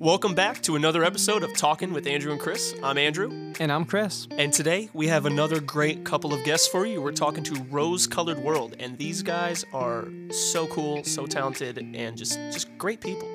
[0.00, 2.74] Welcome back to another episode of Talking with Andrew and Chris.
[2.82, 4.28] I'm Andrew, And I'm Chris.
[4.30, 7.02] and today we have another great couple of guests for you.
[7.02, 12.16] We're talking to Rose Colored World, and these guys are so cool, so talented, and
[12.16, 13.28] just just great people.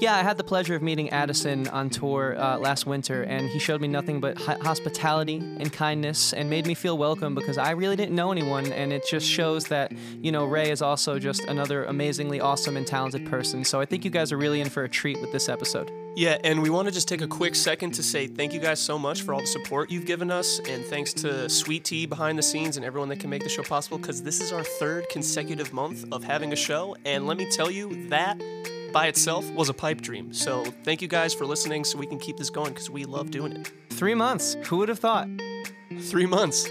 [0.00, 3.58] Yeah, I had the pleasure of meeting Addison on tour uh, last winter, and he
[3.58, 7.96] showed me nothing but hospitality and kindness and made me feel welcome because I really
[7.96, 8.70] didn't know anyone.
[8.72, 9.90] And it just shows that,
[10.22, 13.64] you know, Ray is also just another amazingly awesome and talented person.
[13.64, 15.90] So I think you guys are really in for a treat with this episode.
[16.14, 18.78] Yeah, and we want to just take a quick second to say thank you guys
[18.78, 22.38] so much for all the support you've given us, and thanks to Sweet Tea behind
[22.38, 25.08] the scenes and everyone that can make the show possible, because this is our third
[25.10, 28.40] consecutive month of having a show, and let me tell you, that
[28.92, 30.32] by itself was a pipe dream.
[30.32, 33.30] So thank you guys for listening so we can keep this going, because we love
[33.30, 33.72] doing it.
[33.90, 34.56] Three months.
[34.66, 35.28] Who would have thought?
[36.00, 36.68] Three months.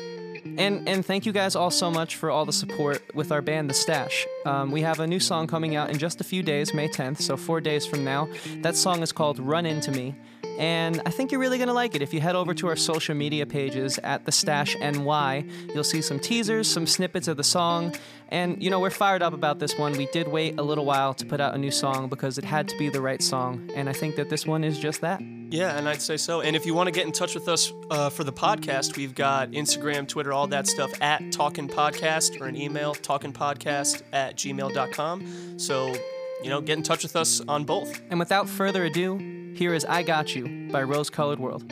[0.58, 3.70] And and thank you guys all so much for all the support with our band,
[3.70, 4.26] The Stash.
[4.46, 7.22] Um, we have a new song coming out in just a few days, May 10th,
[7.22, 8.30] so four days from now.
[8.62, 10.16] That song is called Run Into Me.
[10.58, 12.02] And I think you're really gonna like it.
[12.02, 16.02] If you head over to our social media pages at the Stash NY, you'll see
[16.02, 17.94] some teasers, some snippets of the song,
[18.30, 19.94] and you know we're fired up about this one.
[19.94, 22.68] We did wait a little while to put out a new song because it had
[22.70, 25.22] to be the right song, and I think that this one is just that.
[25.50, 26.42] Yeah, and I'd say so.
[26.42, 29.16] And if you want to get in touch with us uh, for the podcast, we've
[29.16, 35.60] got Instagram, Twitter, all that stuff at Talkin' Podcast or an email, talkinpodcast at gmail.com.
[35.60, 35.96] So,
[36.44, 38.02] you know, get in touch with us on both.
[38.10, 39.18] And without further ado,
[39.56, 41.64] here is I Got You by Rose Colored World.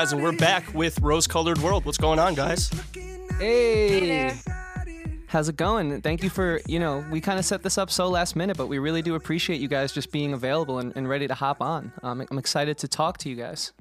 [0.00, 1.84] Guys, and we're back with Rose Colored World.
[1.84, 2.70] What's going on, guys?
[3.38, 4.32] Hey!
[5.26, 6.00] How's it going?
[6.00, 8.68] Thank you for, you know, we kind of set this up so last minute, but
[8.68, 11.92] we really do appreciate you guys just being available and, and ready to hop on.
[12.02, 13.74] Um, I'm excited to talk to you guys.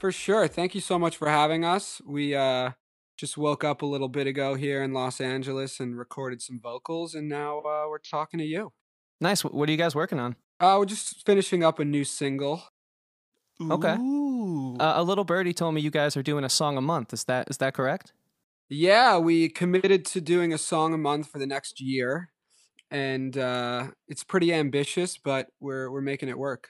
[0.00, 0.48] For sure.
[0.48, 2.00] Thank you so much for having us.
[2.06, 2.70] We uh,
[3.18, 7.14] just woke up a little bit ago here in Los Angeles and recorded some vocals,
[7.14, 8.72] and now uh, we're talking to you.
[9.20, 9.44] Nice.
[9.44, 10.34] What are you guys working on?
[10.58, 12.62] Uh, we're just finishing up a new single.
[13.60, 13.96] Okay.
[13.96, 14.21] Ooh.
[14.80, 17.12] Uh, a little birdie told me you guys are doing a song a month.
[17.12, 18.12] Is that is that correct?
[18.68, 22.30] Yeah, we committed to doing a song a month for the next year,
[22.90, 26.68] and uh, it's pretty ambitious, but we're we're making it work.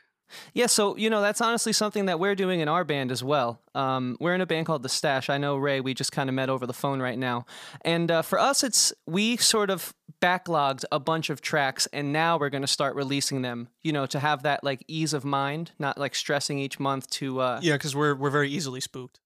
[0.54, 3.60] Yeah, so you know that's honestly something that we're doing in our band as well.
[3.74, 5.30] Um, we're in a band called The Stash.
[5.30, 5.80] I know Ray.
[5.80, 7.46] We just kind of met over the phone right now,
[7.82, 12.38] and uh, for us, it's we sort of backlogged a bunch of tracks, and now
[12.38, 13.68] we're going to start releasing them.
[13.82, 17.40] You know, to have that like ease of mind, not like stressing each month to.
[17.40, 19.20] Uh, yeah, because we're, we're very easily spooked.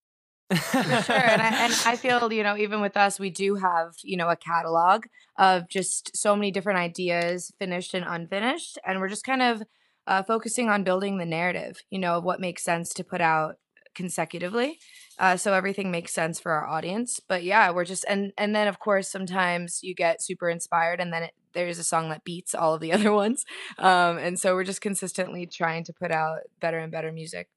[0.49, 1.17] Sure.
[1.17, 4.29] And I, and I feel, you know, even with us, we do have, you know,
[4.29, 5.07] a catalog
[5.37, 8.79] of just so many different ideas, finished and unfinished.
[8.87, 9.65] And we're just kind of
[10.07, 13.57] uh, focusing on building the narrative, you know, of what makes sense to put out
[13.95, 14.79] consecutively.
[15.19, 17.19] Uh, so everything makes sense for our audience.
[17.27, 21.13] But yeah, we're just, and, and then of course, sometimes you get super inspired and
[21.13, 23.45] then it, there's a song that beats all of the other ones.
[23.79, 27.49] Um, and so we're just consistently trying to put out better and better music.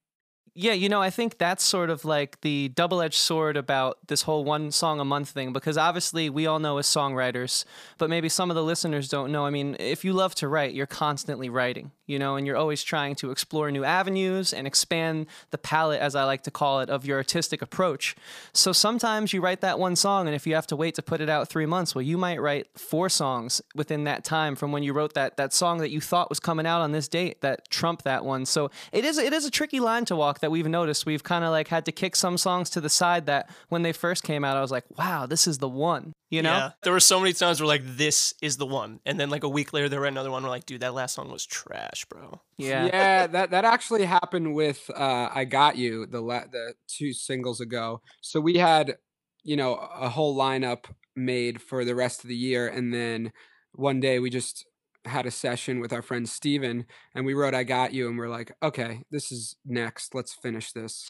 [0.56, 4.24] Yeah, you know, I think that's sort of like the double edged sword about this
[4.24, 7.66] whole one song a month thing because obviously we all know as songwriters,
[7.98, 9.46] but maybe some of the listeners don't know.
[9.46, 12.84] I mean, if you love to write, you're constantly writing, you know, and you're always
[12.84, 16.90] trying to explore new avenues and expand the palette, as I like to call it,
[16.90, 18.16] of your artistic approach.
[18.52, 21.22] So sometimes you write that one song, and if you have to wait to put
[21.22, 24.84] it out three months, well, you might write four songs within that time from when
[24.84, 27.70] you wrote that that song that you thought was coming out on this date that
[27.70, 28.46] trumped that one.
[28.46, 31.06] So it is it is a tricky line to walk that we've noticed.
[31.06, 33.94] We've kind of like had to kick some songs to the side that when they
[33.94, 36.14] first came out, I was like, wow, this is the one.
[36.30, 36.52] You know?
[36.52, 36.72] Yeah.
[36.84, 39.50] There were so many times where like this is the one, and then like a
[39.50, 40.44] week later there wrote another one.
[40.44, 42.42] We're like, dude, that last song was trash, bro.
[42.58, 42.86] Yeah.
[42.86, 47.60] yeah, that that actually happened with uh, "I Got You" the la- the two singles
[47.60, 48.02] ago.
[48.22, 48.98] So we had,
[49.44, 50.86] you know, a whole lineup
[51.16, 52.68] made for the rest of the year.
[52.68, 53.32] And then
[53.74, 54.66] one day we just
[55.06, 56.86] had a session with our friend Steven
[57.16, 60.16] and we wrote I Got You and we're like, okay, this is next.
[60.16, 61.10] Let's finish this.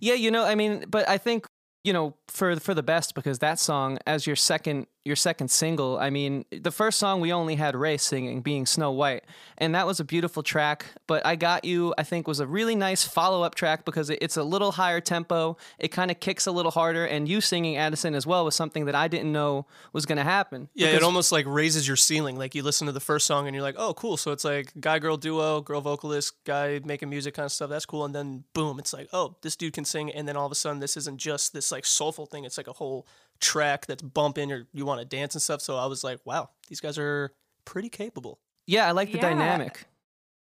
[0.00, 1.46] Yeah, you know, I mean, but I think
[1.84, 5.98] you know for for the best because that song as your second your second single
[5.98, 9.24] i mean the first song we only had ray singing being snow white
[9.58, 12.74] and that was a beautiful track but i got you i think was a really
[12.74, 16.70] nice follow-up track because it's a little higher tempo it kind of kicks a little
[16.72, 20.18] harder and you singing addison as well was something that i didn't know was going
[20.18, 22.36] to happen Yeah, it almost like raises your ceiling.
[22.36, 24.16] Like you listen to the first song and you're like, oh, cool.
[24.16, 27.70] So it's like guy girl duo, girl vocalist, guy making music kind of stuff.
[27.70, 28.04] That's cool.
[28.04, 30.10] And then boom, it's like, oh, this dude can sing.
[30.10, 32.44] And then all of a sudden, this isn't just this like soulful thing.
[32.44, 33.06] It's like a whole
[33.40, 35.60] track that's bumping or you want to dance and stuff.
[35.60, 37.32] So I was like, wow, these guys are
[37.64, 38.40] pretty capable.
[38.66, 39.18] yeah i like the Yeah.
[39.18, 39.86] dynamic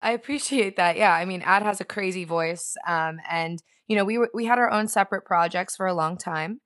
[0.03, 0.97] I appreciate that.
[0.97, 4.47] Yeah, I mean, Ad has a crazy voice, um, and you know, we were, we
[4.47, 6.61] had our own separate projects for a long time,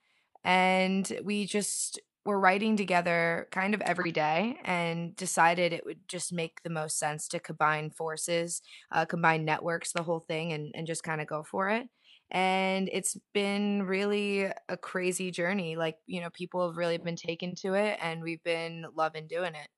[0.44, 6.32] and we just were writing together kind of every day, and decided it would just
[6.32, 8.62] make the most sense to combine forces,
[8.93, 11.88] uh, combine networks, the whole thing, and and just kind of go for it.
[12.35, 15.77] And it's been really a crazy journey.
[15.77, 19.55] Like you know, people have really been taken to it, and we've been loving doing
[19.55, 19.69] it.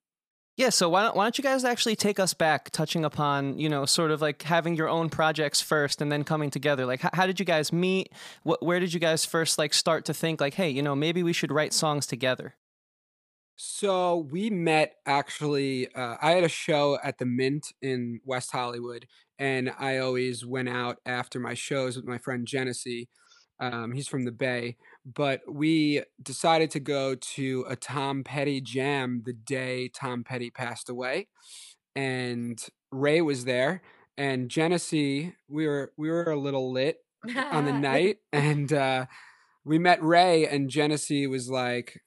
[0.57, 3.69] Yeah, so why don't why don't you guys actually take us back, touching upon you
[3.69, 6.87] know sort of like having your own projects first and then coming together.
[6.87, 8.11] Like, how, how did you guys meet?
[8.43, 11.23] What, where did you guys first like start to think like, hey, you know, maybe
[11.23, 12.55] we should write songs together?
[13.57, 15.93] So we met actually.
[15.95, 19.07] Uh, I had a show at the Mint in West Hollywood,
[19.39, 23.09] and I always went out after my shows with my friend Genesee.
[23.59, 24.77] Um, he's from the Bay,
[25.07, 30.91] but we decided to go to a Tom Petty jam the day Tom Petty passed
[30.91, 31.29] away,
[31.95, 32.63] and
[32.93, 33.81] Ray was there,
[34.19, 35.35] and Genesee.
[35.49, 36.99] We were we were a little lit
[37.51, 39.07] on the night, and uh,
[39.65, 42.03] we met Ray, and Genesee was like,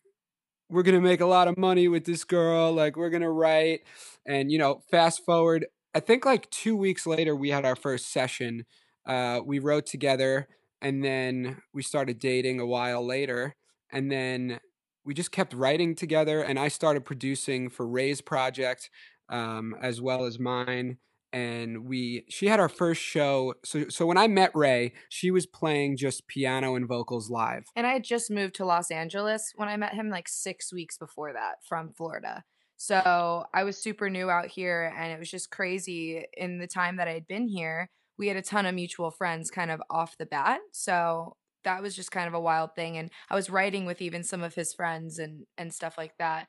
[0.69, 2.71] "We're gonna make a lot of money with this girl.
[2.73, 3.81] Like, we're gonna write."
[4.25, 8.11] And you know, fast forward, I think like two weeks later, we had our first
[8.11, 8.65] session.
[9.05, 10.47] Uh, we wrote together,
[10.81, 13.55] and then we started dating a while later,
[13.91, 14.59] and then
[15.05, 16.41] we just kept writing together.
[16.41, 18.89] And I started producing for Ray's project,
[19.29, 20.97] um, as well as mine
[21.31, 25.45] and we she had our first show so so when i met ray she was
[25.45, 29.69] playing just piano and vocals live And I had just moved to Los Angeles when
[29.69, 32.43] I met him, like six weeks before that from Florida.
[32.77, 36.25] So I was super new out here, and it was just crazy.
[36.35, 39.51] In the time that I had been here, we had a ton of mutual friends
[39.51, 40.59] kind of off the bat.
[40.71, 42.97] So that was just kind of a wild thing.
[42.97, 46.47] And I was writing with even some of his friends and, and stuff like that.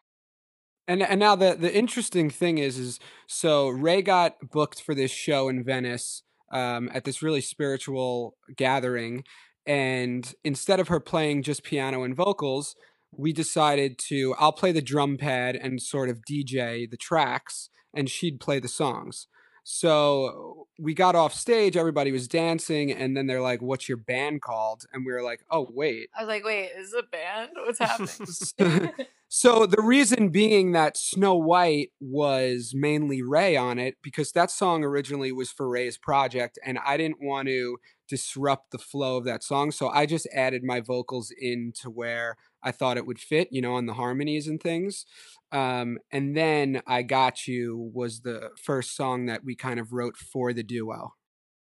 [0.91, 5.13] And and now the the interesting thing is is so ray got booked for this
[5.13, 6.23] show in venice
[6.53, 9.23] um, at this really spiritual gathering.
[9.67, 12.75] And instead of her playing just piano and vocals
[13.13, 18.09] we decided to i'll play the drum pad and sort of dj the tracks and
[18.09, 19.27] she'd play the songs
[19.65, 24.41] so we got off stage everybody was dancing and then they're like what's your band
[24.43, 27.51] called and we were like oh wait I was like, wait, is it a band?
[27.65, 28.93] What's happening?
[29.29, 34.85] so the reason being that Snow White was mainly Ray on it because that song
[34.85, 37.79] originally was for Ray's project and I didn't want to
[38.09, 42.73] disrupt the flow of that song so I just added my vocals into where I
[42.73, 45.07] thought it would fit, you know, on the harmonies and things.
[45.53, 50.17] Um, and then I Got You was the first song that we kind of wrote
[50.17, 51.15] for the duo.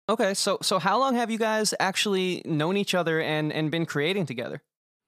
[0.09, 3.87] Okay, so so how long have you guys actually known each other and and been
[3.87, 4.62] creating together?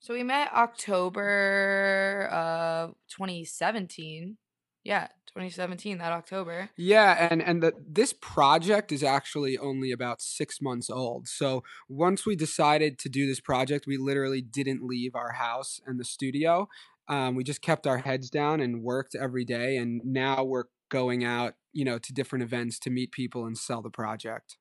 [0.05, 4.37] so we met October of 2017.
[4.85, 6.71] Yeah, 2017, that October.
[6.77, 11.27] Yeah, and and the, this project is actually only about six months old.
[11.27, 15.99] So once we decided to do this project, we literally didn't leave our house and
[15.99, 16.69] the studio.
[17.09, 19.77] Um, we just kept our heads down and worked every day.
[19.77, 23.83] And now we're going out, you know, to different events to meet people and sell
[23.83, 24.57] the project.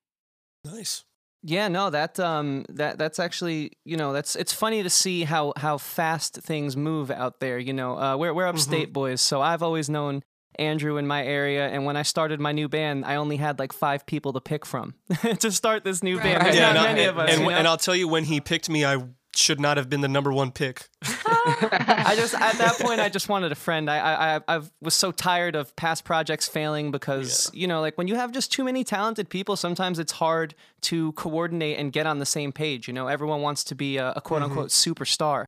[0.66, 1.04] Nice.
[1.46, 5.52] Yeah, no, that um that that's actually you know that's it's funny to see how
[5.58, 7.60] how fast things move out there.
[7.60, 10.24] You know, uh, we're we're upstate boys, so I've always known
[10.60, 13.74] Andrew in my area, and when I started my new band, I only had like
[13.74, 14.94] five people to pick from
[15.40, 16.38] to start this new band.
[16.38, 16.44] Right.
[16.44, 17.32] There's Yeah, not and, many I, of us.
[17.32, 17.56] and, you know?
[17.56, 19.04] and I'll tell you, when he picked me, I
[19.36, 20.88] should not have been the number one pick.
[21.46, 23.90] I just at that point I just wanted a friend.
[23.90, 27.98] I I I I was so tired of past projects failing because you know like
[27.98, 32.06] when you have just too many talented people, sometimes it's hard to coordinate and get
[32.06, 32.88] on the same page.
[32.88, 34.52] You know, everyone wants to be a, a quote mm-hmm.
[34.52, 35.46] unquote superstar.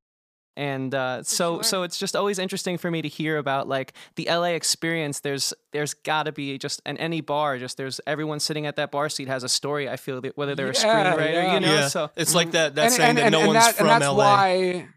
[0.57, 1.63] And uh, so, sure.
[1.63, 5.19] so it's just always interesting for me to hear about like the LA experience.
[5.19, 8.91] There's, there's got to be just in any bar, just there's everyone sitting at that
[8.91, 9.89] bar seat has a story.
[9.89, 11.53] I feel that whether they're a screenwriter, yeah.
[11.55, 11.74] you know.
[11.74, 13.75] yeah, So it's like that that And- saying and- that and- no and one's that-
[13.75, 14.17] from and that's LA.
[14.17, 14.88] why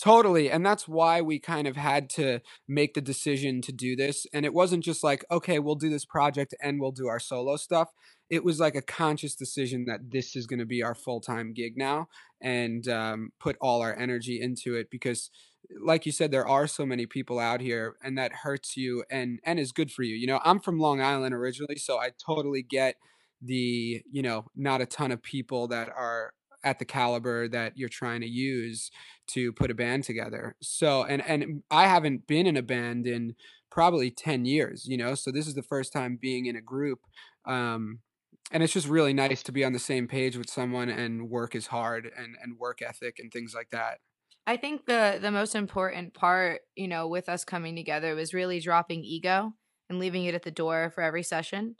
[0.00, 0.48] Totally.
[0.48, 4.26] And that's why we kind of had to make the decision to do this.
[4.32, 7.56] And it wasn't just like, okay, we'll do this project and we'll do our solo
[7.56, 7.88] stuff.
[8.30, 11.52] It was like a conscious decision that this is going to be our full time
[11.52, 12.06] gig now
[12.40, 15.30] and um, put all our energy into it because
[15.82, 19.38] like you said there are so many people out here and that hurts you and
[19.44, 22.62] and is good for you you know i'm from long island originally so i totally
[22.62, 22.94] get
[23.42, 26.32] the you know not a ton of people that are
[26.64, 28.90] at the caliber that you're trying to use
[29.28, 30.56] to put a band together.
[30.60, 33.34] So and and I haven't been in a band in
[33.70, 35.14] probably 10 years, you know.
[35.14, 37.00] So this is the first time being in a group.
[37.44, 38.00] Um
[38.50, 41.54] and it's just really nice to be on the same page with someone and work
[41.54, 43.98] is hard and and work ethic and things like that.
[44.46, 48.60] I think the the most important part, you know, with us coming together was really
[48.60, 49.52] dropping ego
[49.90, 51.76] and leaving it at the door for every session.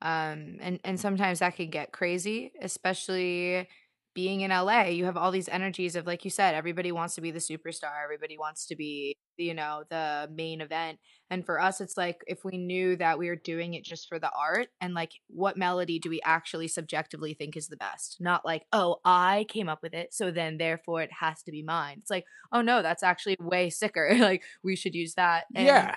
[0.00, 3.68] Um, and and sometimes that can get crazy, especially
[4.14, 7.20] being in LA, you have all these energies of like you said, everybody wants to
[7.20, 10.98] be the superstar, everybody wants to be, you know, the main event.
[11.30, 14.18] And for us it's like if we knew that we were doing it just for
[14.18, 18.18] the art and like what melody do we actually subjectively think is the best?
[18.20, 21.62] Not like, "Oh, I came up with it, so then therefore it has to be
[21.62, 24.14] mine." It's like, "Oh no, that's actually way sicker.
[24.18, 25.96] like we should use that." And yeah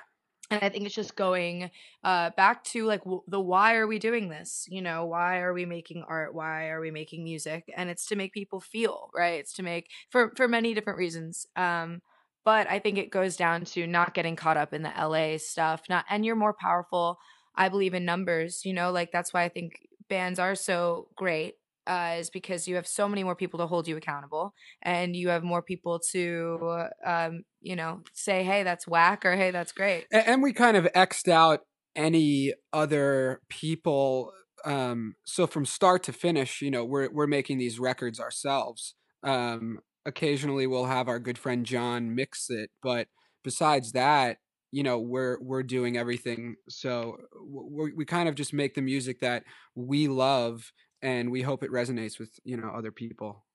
[0.52, 1.70] and i think it's just going
[2.04, 4.66] uh back to like w- the why are we doing this?
[4.70, 6.34] You know why are we making art?
[6.36, 7.66] Why are we making music?
[7.75, 9.40] And it's to make people feel right?
[9.40, 12.02] It's to make for for many different reasons um
[12.44, 15.84] but i think it goes down to not getting caught up in the la stuff
[15.90, 17.18] not and you're more powerful
[17.56, 18.92] i believe in numbers you know?
[18.92, 21.56] Like that's why i think bands are so great
[21.88, 25.30] uh, is because you have so many more people to hold you accountable and you
[25.30, 30.06] have more people to um, you know say hey that's whack or hey that's great.
[30.12, 31.62] And we kind of xed out
[31.96, 34.32] any other people
[34.65, 38.96] um so from start to finish you know we're we're making these records ourselves.
[39.24, 43.08] Um occasionally we'll have our good friend John mix it but
[43.44, 44.38] besides that
[44.75, 46.56] you know we're we're doing everything.
[46.68, 47.15] So
[47.48, 50.74] we we kind of just make the music that we love
[51.06, 53.46] and we hope it resonates with you know other people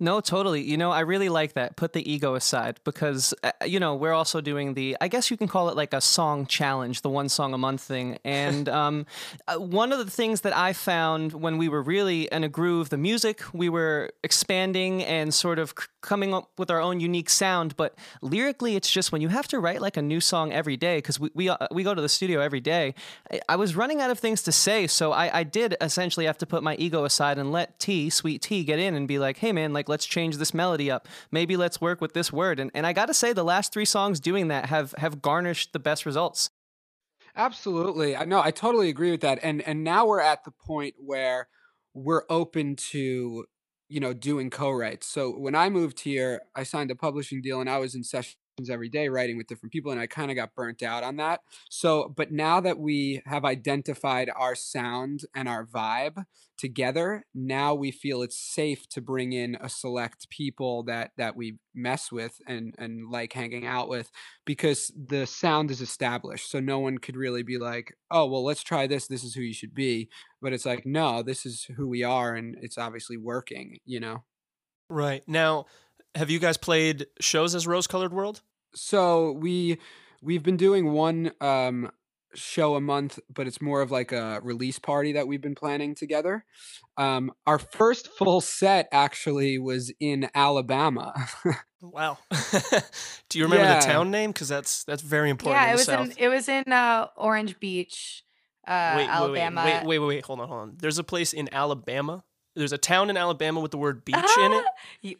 [0.00, 0.62] No, totally.
[0.62, 1.76] You know, I really like that.
[1.76, 5.36] Put the ego aside because, uh, you know, we're also doing the, I guess you
[5.36, 8.18] can call it like a song challenge, the one song a month thing.
[8.24, 9.06] And um,
[9.46, 12.88] uh, one of the things that I found when we were really in a groove,
[12.88, 17.76] the music, we were expanding and sort of coming up with our own unique sound.
[17.76, 20.98] But lyrically, it's just when you have to write like a new song every day,
[20.98, 22.94] because we, we, uh, we go to the studio every day,
[23.32, 24.86] I, I was running out of things to say.
[24.86, 28.42] So I, I did essentially have to put my ego aside and let T, sweet
[28.42, 31.08] T, get in and be like, hey, man, like, let's change this melody up.
[31.32, 32.60] Maybe let's work with this word.
[32.60, 35.72] And, and I got to say, the last three songs doing that have, have garnished
[35.72, 36.50] the best results.
[37.36, 38.14] Absolutely.
[38.14, 39.40] I know I totally agree with that.
[39.42, 41.48] And and now we're at the point where
[41.92, 43.46] we're open to,
[43.94, 45.06] you know, doing co-writes.
[45.06, 48.36] So when I moved here, I signed a publishing deal and I was in sessions
[48.70, 51.40] every day writing with different people and I kind of got burnt out on that.
[51.70, 56.24] So but now that we have identified our sound and our vibe
[56.56, 61.58] together, now we feel it's safe to bring in a select people that that we
[61.74, 64.10] mess with and and like hanging out with
[64.44, 66.48] because the sound is established.
[66.48, 69.08] So no one could really be like, "Oh, well, let's try this.
[69.08, 70.08] This is who you should be."
[70.40, 74.24] But it's like, "No, this is who we are and it's obviously working," you know.
[74.90, 75.26] Right.
[75.26, 75.66] Now,
[76.14, 78.42] have you guys played shows as Rose Colored World?
[78.74, 79.78] So we
[80.22, 81.90] we've been doing one um
[82.34, 85.94] show a month, but it's more of like a release party that we've been planning
[85.94, 86.44] together.
[86.96, 91.12] Um our first full set actually was in Alabama.
[91.86, 92.16] Wow.
[93.28, 93.78] Do you remember Yeah.
[93.78, 94.30] the town name?
[94.32, 95.60] Because that's that's very important.
[95.60, 96.06] yeah in it the was South.
[96.06, 98.24] in it was in uh orange beach
[98.66, 100.76] uh wait, alabama Wait, wait, wait, wait, hold on, hold on.
[100.78, 102.24] There's a place in Alabama.
[102.54, 104.64] There's a town in Alabama with the word beach in it.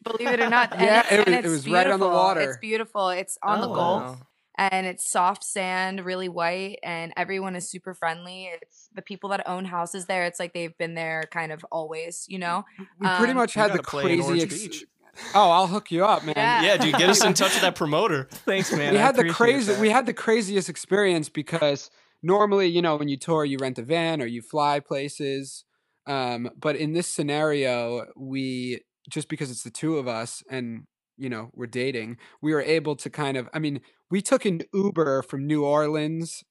[0.03, 1.99] Believe it or not and Yeah, it's- it and was- it it's was right on
[2.01, 2.11] the beautiful.
[2.11, 2.41] water.
[2.41, 4.17] it's beautiful it's on the Oh, gulf wow.
[4.57, 9.49] and it's soft sand really white and everyone is super friendly it's the people that
[9.49, 12.65] own houses there it's like they've been there kind of always you know
[13.01, 14.85] we pretty Um, much had the gotta play in crazy ex- Beach.
[15.33, 16.35] Oh, I'll hook you up, man.
[16.37, 16.63] Yeah.
[16.65, 18.27] Yeah, dude, get us in touch with that promoter.
[18.31, 18.95] Thanks, man.
[18.95, 19.81] we I had the appreciate crazy that.
[19.81, 21.89] we had the craziest experience because
[22.21, 25.65] normally you know when you tour you rent a van or you fly places
[26.07, 28.81] um, but in this scenario we
[29.11, 30.85] just because it's the two of us and
[31.17, 33.81] you know we're dating we were able to kind of i mean
[34.11, 36.43] we took an uber from new orleans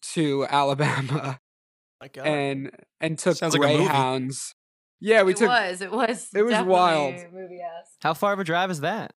[0.00, 1.40] to alabama
[2.00, 2.26] My God.
[2.26, 3.84] and and took Sounds like a movie.
[3.84, 4.54] greyhounds
[5.00, 7.14] yeah we it took It was it was it was wild.
[7.32, 9.12] movie ass How far of a drive is that?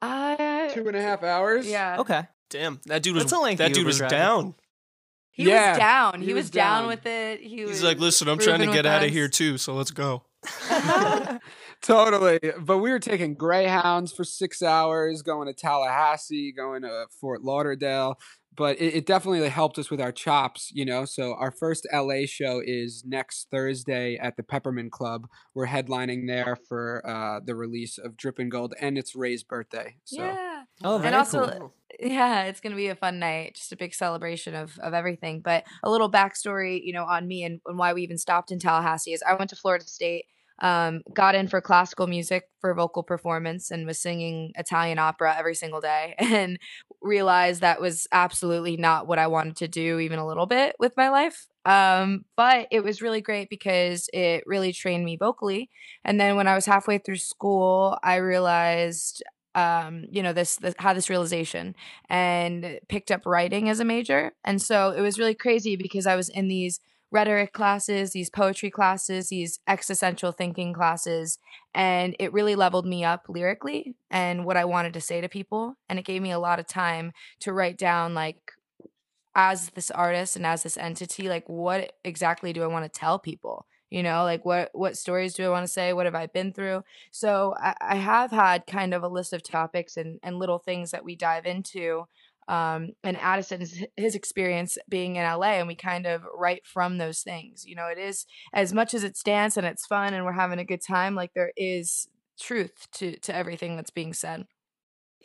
[0.00, 2.22] uh, two and a half hours yeah Okay.
[2.50, 4.10] Damn, that dude was That's a lengthy that dude Uber was drive.
[4.10, 4.54] down.
[5.32, 6.80] He Yeah, was down he, he was, was down.
[6.82, 6.88] down.
[6.88, 9.28] with it he was He's like, listen, I'm trying to get with out of here
[9.28, 10.24] too, so let's go.
[11.82, 12.38] totally.
[12.60, 18.18] But we were taking Greyhounds for six hours, going to Tallahassee, going to Fort Lauderdale.
[18.54, 21.06] But it, it definitely helped us with our chops, you know.
[21.06, 25.26] So our first LA show is next Thursday at the Peppermint Club.
[25.54, 29.96] We're headlining there for uh, the release of Drippin' Gold, and it's Ray's birthday.
[30.04, 30.51] So Yeah.
[30.84, 31.74] Oh, very and also, cool.
[32.00, 35.40] yeah, it's gonna be a fun night, just a big celebration of of everything.
[35.40, 38.58] But a little backstory, you know, on me and, and why we even stopped in
[38.58, 40.26] Tallahassee is I went to Florida State,
[40.60, 45.54] um, got in for classical music for vocal performance, and was singing Italian opera every
[45.54, 46.58] single day, and
[47.00, 50.96] realized that was absolutely not what I wanted to do, even a little bit with
[50.96, 51.46] my life.
[51.64, 55.70] Um, but it was really great because it really trained me vocally.
[56.04, 59.22] And then when I was halfway through school, I realized
[59.54, 61.74] um you know this, this had this realization
[62.08, 64.32] and picked up writing as a major.
[64.44, 66.80] And so it was really crazy because i was in these
[67.10, 71.38] rhetoric classes these poetry classes these existential thinking classes
[71.74, 75.76] and it really leveled me up lyrically and what i wanted to say to people.
[75.88, 78.52] And it gave me a lot of time to write down like
[79.34, 83.18] as this artist and as this entity like what exactly do i want to tell
[83.18, 85.92] people you know like what what stories do i want to say?
[85.92, 86.82] What have i been through?
[87.10, 90.90] So I, I have had kind of a list of topics and and little things
[90.92, 92.04] that we dive into
[92.48, 97.20] um and addison's his experience being in la and we kind of write from those
[97.22, 97.86] things you know?
[97.86, 100.82] It is as much as it's dance and it's fun and we're having a good
[100.82, 102.08] time like there is
[102.40, 104.46] truth to to everything that's being said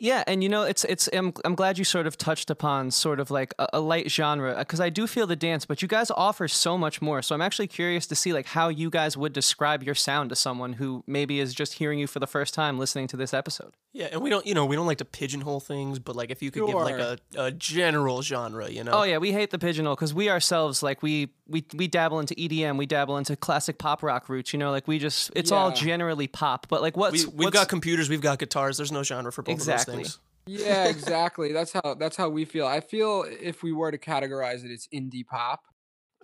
[0.00, 1.08] Yeah, and you know, it's it's.
[1.12, 4.54] I'm I'm glad you sort of touched upon sort of like a, a light genre
[4.56, 7.20] because I do feel the dance, but you guys offer so much more.
[7.20, 10.36] So I'm actually curious to see like how you guys would describe your sound to
[10.36, 13.74] someone who maybe is just hearing you for the first time listening to this episode.
[13.94, 16.42] Yeah, and we don't, you know, we don't like to pigeonhole things, but like if
[16.42, 18.92] you could give like a, a general genre, you know.
[18.92, 22.34] Oh yeah, we hate the pigeonhole because we ourselves like we we we dabble into
[22.34, 24.52] EDM, we dabble into classic pop rock roots.
[24.52, 26.68] You know, like we just it's all generally pop.
[26.68, 28.76] But like what's we, we've what's- got computers, we've got guitars.
[28.76, 29.94] There's no genre for both Exactly.
[29.94, 30.60] of those things.
[30.66, 31.52] yeah, exactly.
[31.52, 32.66] That's how that's how we feel.
[32.66, 35.62] I feel if we were to categorize it, it's indie pop.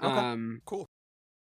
[0.03, 0.91] Okay, Um, cool.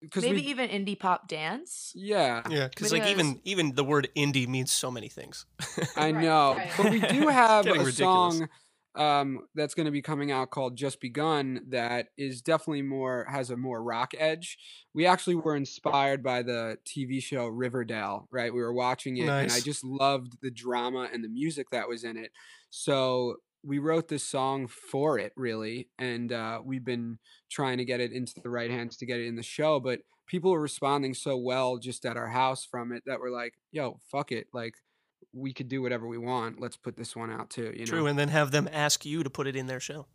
[0.01, 4.09] Because maybe we, even indie pop dance yeah, Yeah, because like even even the word
[4.17, 5.47] indie means so many things.
[5.97, 6.55] I Right, know.
[6.57, 6.73] right.
[6.77, 7.95] But we do have a ridiculous.
[7.95, 8.49] song
[8.95, 13.51] um, that's going to be coming out called Just Begun that is definitely more has
[13.51, 14.59] a more rock edge.
[14.95, 18.53] We actually were inspired by the TV show Riverdale, right?
[18.53, 22.05] We were watching it and I just loved the drama and the music that was
[22.05, 22.33] in it.
[22.71, 27.19] So we wrote this song for it really and uh, we've been
[27.51, 30.01] trying to get it into the right hands to get it in the show but
[30.27, 33.99] people were responding so well just at our house from it that we're like yo
[34.11, 34.75] fuck it like
[35.33, 38.07] we could do whatever we want let's put this one out too you know True,
[38.07, 40.07] and then have them ask you to put it in their show.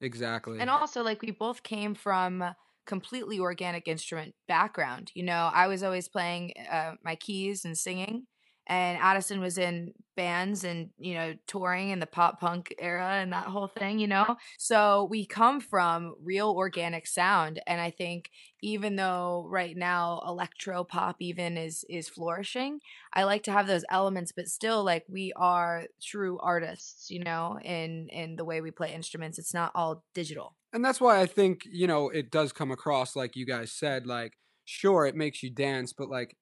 [0.00, 2.44] exactly And also, like, we both came from
[2.86, 5.10] completely organic instrument background.
[5.14, 8.26] You know, I was always playing uh, my keys and singing,
[8.66, 13.32] and Addison was in bands and, you know, touring in the pop punk era and
[13.32, 14.36] that whole thing, you know?
[14.58, 17.60] So we come from real organic sound.
[17.66, 18.30] And I think
[18.62, 22.80] even though right now electro pop even is is flourishing,
[23.12, 27.58] I like to have those elements, but still like we are true artists, you know,
[27.64, 29.38] in in the way we play instruments.
[29.38, 30.54] It's not all digital.
[30.72, 34.06] and that's why i think you know it does come across like you guys said
[34.06, 34.32] like
[34.64, 36.36] sure it makes you dance but like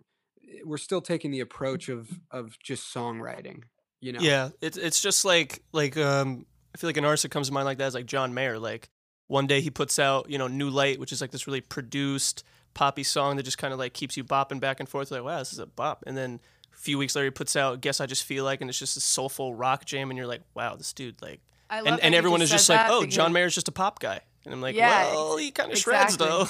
[0.64, 3.62] we're still taking the approach of of just songwriting
[4.02, 7.30] you know Yeah, it's it's just like like um I feel like an artist that
[7.30, 8.58] comes to mind like that is like John Mayer.
[8.58, 8.90] Like
[9.28, 12.44] one day he puts out you know New Light, which is like this really produced
[12.74, 15.10] poppy song that just kind of like keeps you bopping back and forth.
[15.10, 16.04] Like wow, this is a bop.
[16.06, 16.40] And then
[16.74, 18.96] a few weeks later he puts out Guess I Just Feel Like, and it's just
[18.96, 21.40] a soulful rock jam, and you're like wow, this dude like.
[21.70, 23.72] I love And, and you everyone is just like, oh, because John Mayer's just a
[23.72, 24.20] pop guy.
[24.44, 26.48] And I'm like, Yeah, well, he kind of shreds though.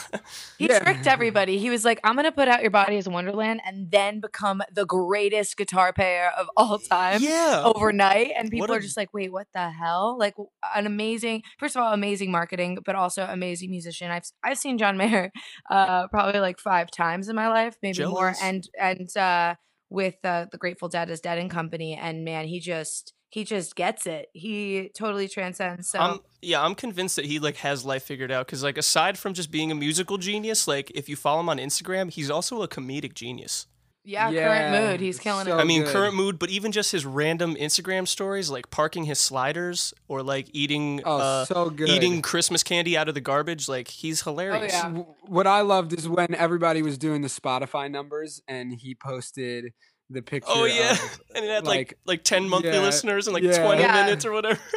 [0.58, 0.78] He Yeah.
[0.78, 1.58] tricked everybody.
[1.58, 4.62] He was like, I'm going to put out your body as Wonderland and then become
[4.72, 7.20] the greatest guitar player of all time.
[7.22, 7.62] yeah.
[7.64, 10.34] Overnight, and people a- are just like, "Wait, what the hell?" Like
[10.74, 14.10] an amazing, first of all, amazing marketing, but also amazing musician.
[14.10, 15.30] I've s- I've seen John Mayer,
[15.70, 18.34] uh, probably like five times in my life, maybe more.
[18.42, 19.54] And and uh,
[19.90, 23.76] with uh, the Grateful Dead as Dead and Company, and man, he just he just
[23.76, 24.28] gets it.
[24.34, 25.88] He totally transcends.
[25.88, 29.16] So I'm, yeah, I'm convinced that he like has life figured out because like aside
[29.16, 32.60] from just being a musical genius, like if you follow him on Instagram, he's also
[32.60, 33.68] a comedic genius.
[34.04, 35.60] yeah, Yeah, current mood, he's killing so it.
[35.62, 35.94] I mean, good.
[35.94, 40.48] current mood, but even just his random Instagram stories, like parking his sliders or like
[40.52, 44.74] eating oh uh, so good eating Christmas candy out of the garbage, like he's hilarious.
[44.74, 44.90] yeah.
[45.22, 49.72] What I loved is when everybody was doing the Spotify numbers and he posted
[50.10, 50.50] the picture.
[50.52, 53.42] Oh yeah, of, and it had like like, like ten monthly yeah, listeners and like
[53.42, 53.62] yeah.
[53.64, 54.04] twenty Yeah.
[54.04, 54.60] minutes or whatever.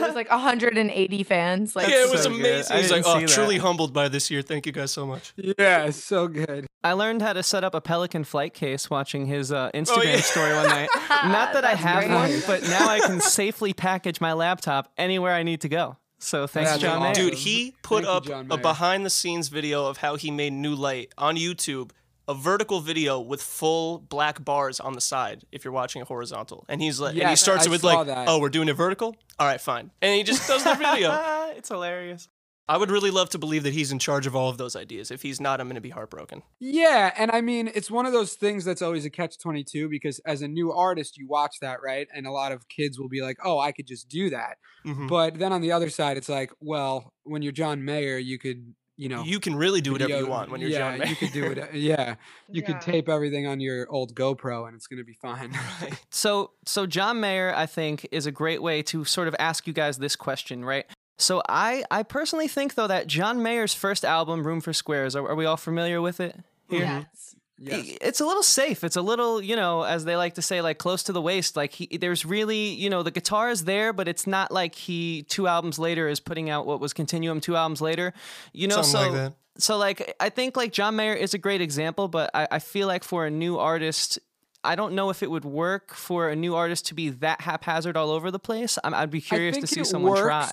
[0.00, 1.76] It was like 180 fans.
[1.76, 2.74] Like yeah, it was so amazing.
[2.76, 4.40] I He's like, "Oh, that." truly humbled by this year.
[4.42, 6.66] Thank you guys so much." yeah, so good.
[6.82, 10.02] I learned how to set up a Pelican flight case watching his uh, Instagram Oh,
[10.02, 10.16] yeah.
[10.20, 10.88] story one night.
[11.24, 12.14] Not that I have great.
[12.14, 15.96] one, but now I can safely package my laptop anywhere I need to go.
[16.18, 17.24] So thanks, That's John awesome.
[17.30, 20.52] Dude, he put Thank up John a behind the scenes video of how he made
[20.52, 21.90] New Light on YouTube,
[22.30, 26.64] a vertical video with full black bars on the side if you're watching a horizontal.
[26.68, 28.28] And he's like and he starts I it with like, that.
[28.28, 29.16] "Oh, we're doing it vertical?
[29.38, 31.10] All right, fine." And he just does the video.
[31.56, 32.28] it's hilarious.
[32.68, 35.10] I would really love to believe that he's in charge of all of those ideas.
[35.10, 36.44] If he's not, I'm going to be heartbroken.
[36.60, 40.20] Yeah, and I mean, it's one of those things that's always a catch 22 because
[40.20, 42.06] as a new artist, you watch that, right?
[42.14, 44.58] And a lot of kids will be like, oh, I could just do that.
[44.86, 45.08] Mhm.
[45.08, 48.72] But then on the other side, it's like, well, when you're John Mayer, you could,
[49.00, 51.08] you know, You can really do whatever you want when you're yeah, John Mayer.
[51.08, 51.74] you could do it.
[51.74, 52.16] Yeah,
[52.50, 52.66] you Yeah.
[52.66, 55.56] could tape everything on your old GoPro and it's going to be fine.
[56.10, 59.72] So, so John Mayer, I think, is a great way to sort of ask you
[59.72, 60.84] guys this question, right?
[61.18, 65.26] So, I, I personally think though that John Mayer's first album, Room for Squares, are,
[65.26, 66.36] are we all familiar with it?
[66.68, 66.80] Here?
[66.80, 67.36] yes.
[67.60, 67.98] Yes.
[68.00, 68.82] It's a little safe.
[68.84, 71.56] It's a little, you know, as they like to say, like close to the waist.
[71.56, 75.24] Like he, there's really, you know, the guitar is there, but it's not like he
[75.24, 78.12] two albums later is putting out what was Continuum two albums later.
[78.52, 79.34] You know, Something so like that.
[79.58, 82.86] so like I think like John Mayer is a great example, but I, I feel
[82.86, 84.18] like for a new artist.
[84.62, 87.96] I don't know if it would work for a new artist to be that haphazard
[87.96, 88.78] all over the place.
[88.84, 90.50] I'm, I'd be curious to see it someone try.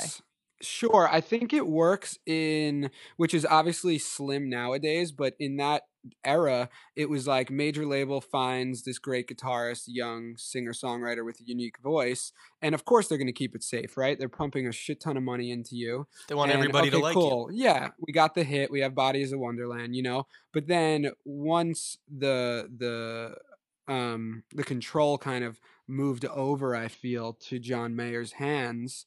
[0.62, 5.84] Sure, I think it works in which is obviously slim nowadays, but in that
[6.24, 11.43] era, it was like major label finds this great guitarist, young singer songwriter with a
[11.46, 14.17] unique voice, and of course they're going to keep it safe, right?
[14.17, 16.08] They're pumping a shit ton of money into you.
[16.28, 17.22] They want and, everybody to okay, like you.
[17.22, 17.50] cool.
[17.52, 18.72] Yeah, we got the hit.
[18.72, 20.28] We have Bodies of Wonderland, you know.
[20.54, 23.36] But then once the the
[23.91, 29.06] um the control kind of moved over, I feel, to John Mayer's hands,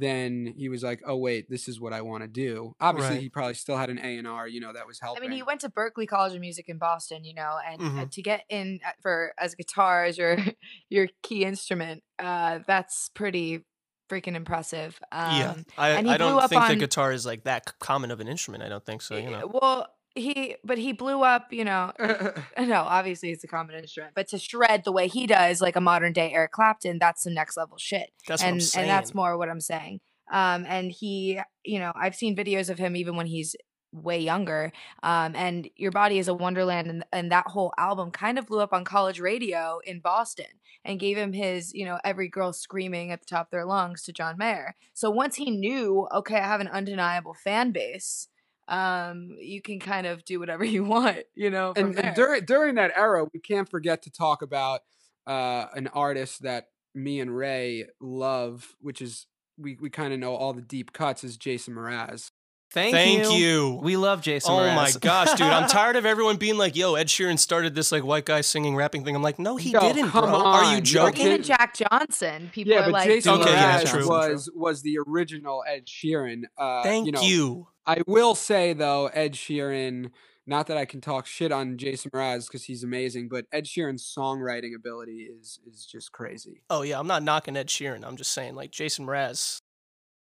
[0.00, 3.22] then he was like, "Oh wait, this is what I want to do." Obviously, Right.
[3.22, 5.22] he probably still had an A and R, you know, that was helping.
[5.22, 7.84] I mean, he went to Berklee College of Music in Boston, you know, and uh,
[7.84, 8.10] Mhm.
[8.12, 10.36] to get in at- for as guitar as your
[10.90, 13.64] your key instrument, uh, that's pretty
[14.10, 14.98] freaking impressive.
[15.10, 17.44] Um, yeah, I, and he I blew don't up think the on- guitar is like
[17.44, 18.62] that common of an instrument.
[18.62, 19.16] I don't think so.
[19.16, 21.92] You know, Well, he but he blew up, you know.
[22.58, 25.80] No, obviously it's a common instrument, but to shred the way he does, like a
[25.80, 28.10] modern day Eric Clapton, that's some next level shit.
[28.26, 30.00] that's what I'm and and that's more what I'm saying.
[30.30, 33.56] Um, and he, you know, I've seen videos of him even when he's
[33.92, 34.72] way younger.
[35.02, 38.60] Um, and Your Body is a Wonderland, and, and that whole album kind of blew
[38.60, 40.46] up on college radio in Boston
[40.84, 44.02] and gave him his, you know, every girl screaming at the top of their lungs
[44.02, 44.74] to John Mayer.
[44.94, 48.28] So once he knew, okay, I have an undeniable fan base.
[48.68, 51.72] Um, you can kind of do whatever you want, you know.
[51.76, 54.80] And, and during during that era, we can't forget to talk about
[55.26, 59.26] uh, an artist that me and Ray love, which is
[59.58, 62.30] we we kind of know all the deep cuts is Jason Mraz.
[62.72, 63.78] Thank, Thank you.
[63.82, 64.50] We love Jason.
[64.50, 65.42] Oh my gosh, dude!
[65.42, 68.74] I'm tired of everyone being like, "Yo, Ed Sheeran started this like white guy singing,
[68.76, 70.40] rapping thing." I'm like, no, he Yo, didn't, come bro.
[70.40, 71.26] Are you Or or joking?
[71.26, 72.48] even Jack Johnson.
[72.50, 74.08] People yeah, are but like, Jason Okay, yeah, Mraz true.
[74.08, 76.44] was was the original Ed Sheeran.
[76.56, 77.20] Uh, Thank you.
[77.20, 77.66] you.
[77.84, 80.10] I will say though, Ed Sheeran.
[80.46, 84.02] Not that I can talk shit on Jason Mraz because he's amazing, but Ed Sheeran's
[84.02, 86.62] songwriting ability is is just crazy.
[86.70, 88.02] Oh yeah, I'm not knocking Ed Sheeran.
[88.02, 89.58] I'm just saying, like Jason Mraz.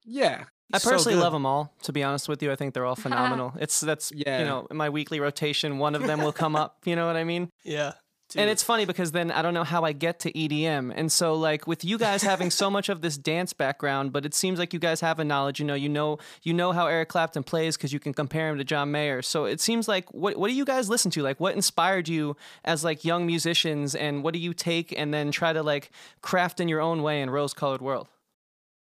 [0.04, 1.22] Yeah, I personally good.
[1.24, 1.74] love them all.
[1.84, 3.54] To be honest with you, I think they're all phenomenal.
[3.60, 4.40] it's that's Yeah.
[4.40, 6.78] you know my weekly rotation, one of them will come up.
[6.86, 7.50] You know what I mean?
[7.64, 7.94] Yeah.
[8.34, 10.94] And it's funny because then I don't know how I get to EDM.
[10.96, 14.34] And so like with you guys having so much of this dance background, but it
[14.34, 17.10] seems like you guys have a knowledge, you know, you know you know how Eric
[17.10, 19.22] Clapton plays because you can compare him to John Mayer.
[19.22, 21.22] So it seems like what what do you guys listen to?
[21.22, 25.32] Like what inspired you as like young musicians and what do you take and then
[25.32, 28.08] try to like craft in your own way in rose colored world?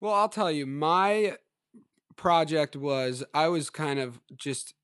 [0.01, 1.37] Well, I'll tell you, my
[2.17, 4.75] project was I was kind of just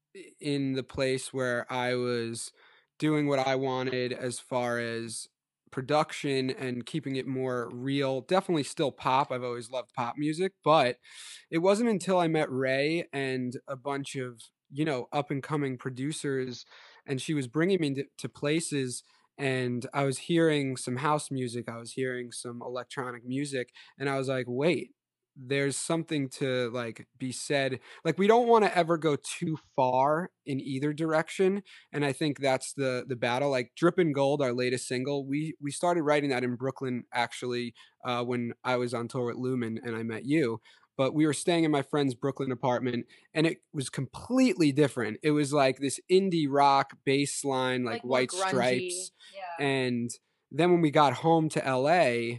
[0.40, 2.52] in the place where I was
[2.98, 5.28] doing what I wanted as far as
[5.70, 8.20] production and keeping it more real.
[8.22, 9.30] Definitely still pop.
[9.30, 10.96] I've always loved pop music, but
[11.50, 15.78] it wasn't until I met Ray and a bunch of, you know, up and coming
[15.78, 16.64] producers
[17.06, 19.02] and she was bringing me to, to places
[19.38, 24.18] and I was hearing some house music, I was hearing some electronic music and I
[24.18, 24.90] was like, "Wait,
[25.36, 30.30] there's something to like be said like we don't want to ever go too far
[30.44, 31.62] in either direction
[31.92, 35.70] and i think that's the the battle like dripping gold our latest single we we
[35.70, 39.96] started writing that in brooklyn actually uh, when i was on tour with lumen and
[39.96, 40.60] i met you
[40.96, 45.30] but we were staying in my friend's brooklyn apartment and it was completely different it
[45.30, 49.64] was like this indie rock bass line like, more white stripes Yeah.
[49.64, 50.10] and
[50.52, 52.38] then when we got home to LA,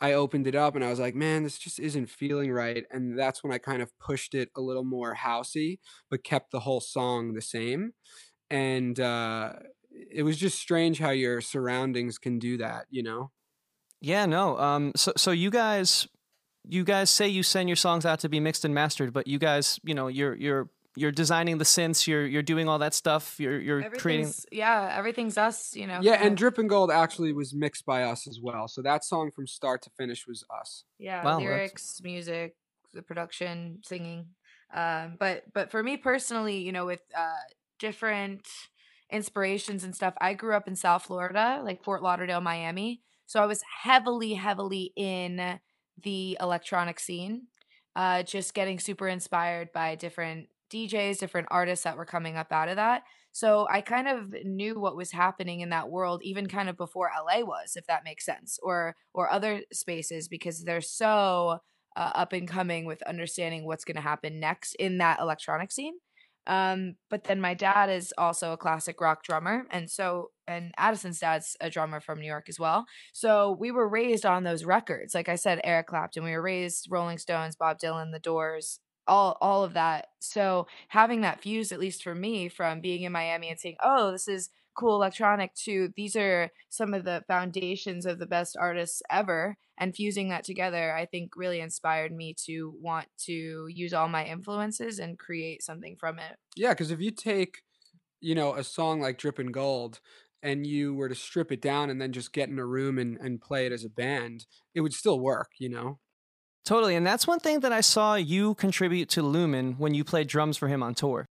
[0.00, 2.84] I opened it up and I was like, man, this just isn't feeling right.
[2.90, 5.78] And that's when I kind of pushed it a little more housey,
[6.10, 7.92] but kept the whole song the same.
[8.50, 9.54] And uh,
[9.90, 13.30] it was just strange how your surroundings can do that, you know?
[14.00, 14.58] Yeah, no.
[14.58, 16.06] Um, so so you guys,
[16.68, 19.38] you guys say you send your songs out to be mixed and mastered, but you
[19.38, 23.38] guys, you know, you're you're you're designing the synths, you're you're doing all that stuff,
[23.40, 24.32] you're you're creating.
[24.52, 25.98] Yeah, everything's us, you know.
[26.02, 28.68] Yeah, and Drippin' Gold actually was mixed by us as well.
[28.68, 30.84] So that song from start to finish was us.
[30.98, 32.54] yeah, Wow, that's- lyrics, music,
[32.92, 34.26] the production, singing.
[34.72, 37.36] Um, but but for me personally, you know, with uh
[37.78, 38.46] different
[39.10, 43.02] inspirations and stuff, I grew up in South Florida, like Fort Lauderdale, Miami.
[43.26, 45.58] So I was heavily, heavily in
[46.02, 47.48] the electronic scene.
[47.96, 52.68] Uh, just getting super inspired by different DJs, different artists that were coming up out
[52.68, 53.02] of that.
[53.32, 57.10] So I kind of knew what was happening in that world even kind of before
[57.16, 61.58] LA was, if that makes sense, or or other spaces because they're so
[61.96, 65.94] uh, up and coming with understanding what's going to happen next in that electronic scene.
[66.46, 71.18] Um, but then my dad is also a classic rock drummer, and so and Addison's
[71.18, 72.84] dad's a drummer from New York as well.
[73.12, 75.14] So we were raised on those records.
[75.14, 76.22] Like I said, Eric Clapton.
[76.22, 80.08] We were raised Rolling Stones, Bob Dylan, The Doors, all all of that.
[80.20, 84.12] So having that fuse, at least for me, from being in Miami and saying, "Oh,
[84.12, 89.02] this is cool electronic," to these are some of the foundations of the best artists
[89.10, 94.08] ever, and fusing that together, I think really inspired me to want to use all
[94.08, 96.38] my influences and create something from it.
[96.56, 97.62] Yeah, because if you take,
[98.20, 100.00] you know, a song like "Dripping Gold
[100.42, 103.18] and you were to strip it down and then just get in a room and,
[103.18, 106.00] and play it as a band, it would still work, you know?
[106.64, 110.28] Totally, and that's one thing that I saw you contribute to Lumen when you played
[110.28, 111.26] drums for him on tour.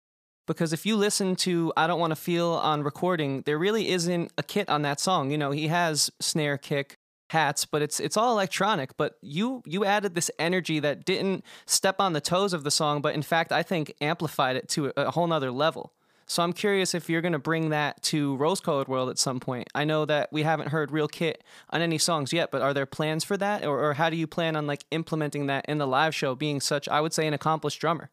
[0.46, 4.32] Because if you listen to I Don't Want to Feel on recording, there really isn't
[4.38, 5.32] a kit on that song.
[5.32, 6.98] You know, he has snare, kick,
[7.30, 8.96] hats, but it's it's all electronic.
[8.96, 13.02] But you you added this energy that didn't step on the toes of the song,
[13.02, 15.94] but in fact I think amplified it to a, whole nother level.
[16.26, 19.70] So I'm curious if you're gonna bring that to Rose Colored World at some point.
[19.76, 22.86] I know that we haven't heard real kit on any songs yet, but are there
[22.86, 25.88] plans for that, or, or how do you plan on like implementing that in the
[25.88, 26.36] live show?
[26.36, 28.10] Being such, I would say, an accomplished drummer.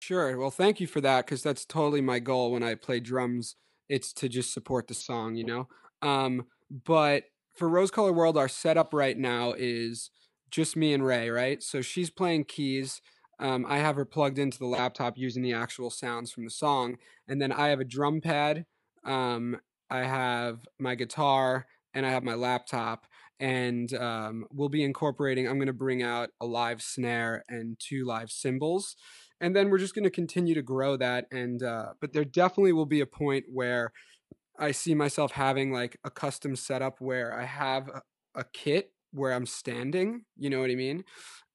[0.00, 0.36] Sure.
[0.36, 3.56] Well, thank you for that because that's totally my goal when I play drums.
[3.88, 5.68] It's to just support the song, you know?
[6.02, 10.10] Um, but for Rose Color World, our setup right now is
[10.50, 11.62] just me and Ray, right?
[11.62, 13.00] So she's playing keys.
[13.38, 16.96] Um, I have her plugged into the laptop using the actual sounds from the song.
[17.28, 18.66] And then I have a drum pad.
[19.04, 19.58] Um,
[19.90, 23.06] I have my guitar and I have my laptop.
[23.40, 28.04] And um, we'll be incorporating, I'm going to bring out a live snare and two
[28.04, 28.96] live cymbals
[29.40, 32.72] and then we're just going to continue to grow that and uh, but there definitely
[32.72, 33.92] will be a point where
[34.58, 38.02] i see myself having like a custom setup where i have a,
[38.34, 41.04] a kit where i'm standing you know what i mean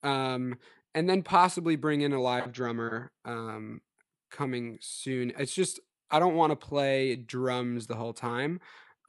[0.02, 0.56] um,
[0.96, 3.82] and then possibly bring in a live drummer um,
[4.32, 5.80] coming soon it's just
[6.12, 8.60] i don't want to play drums the whole time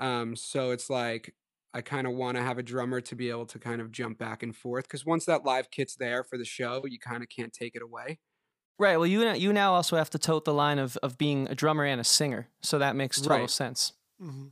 [0.00, 1.34] um, so it's like
[1.74, 4.18] i kind of want to have a drummer to be able to kind of jump
[4.18, 7.28] back and forth because once that live kit's there for the show you kind of
[7.28, 8.18] can't take it away
[8.78, 8.96] Right.
[8.96, 11.54] Well, you now- you now also have to tote the line of of being a
[11.54, 13.48] drummer and a singer, so that makes total Right.
[13.48, 13.92] sense.
[14.18, 14.48] hmm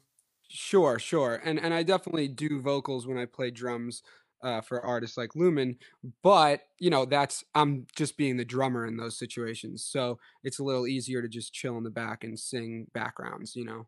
[0.51, 1.41] Sure, sure.
[1.45, 4.03] And and I definitely do vocals when I play drums
[4.43, 5.77] uh, for artists like Lumen,
[6.23, 9.85] but you know, that's I'm just being the drummer in those situations.
[9.85, 13.65] So it's a little easier to just chill in the back and sing backgrounds, you
[13.65, 13.87] know.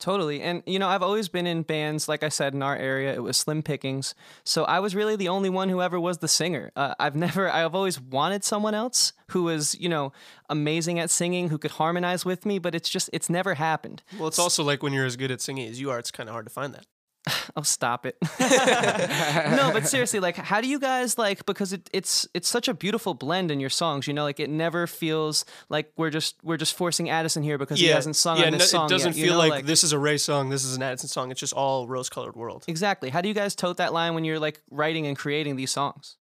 [0.00, 0.40] Totally.
[0.40, 3.22] And, you know, I've always been in bands, like I said, in our area, it
[3.22, 4.14] was Slim Pickings.
[4.44, 6.72] So I was really the only one who ever was the singer.
[6.74, 10.12] Uh, I've never, I've always wanted someone else who was, you know,
[10.48, 14.02] amazing at singing, who could harmonize with me, but it's just, it's never happened.
[14.18, 16.30] Well, it's also like when you're as good at singing as you are, it's kind
[16.30, 16.86] of hard to find that.
[17.56, 18.16] Oh, stop it.
[18.40, 22.74] no, but seriously, like, how do you guys like, because it, it's, it's such a
[22.74, 26.56] beautiful blend in your songs, you know, like it never feels like we're just, we're
[26.56, 29.16] just forcing Addison here because he hasn't sung yeah, on this no- song It doesn't
[29.16, 31.30] yet, you feel know, like, this is a Ray song, this is an Addison song.
[31.32, 32.64] It's just all rose-colored world.
[32.68, 33.10] Exactly.
[33.10, 36.16] How do you guys tote that line when you're like writing and creating these songs?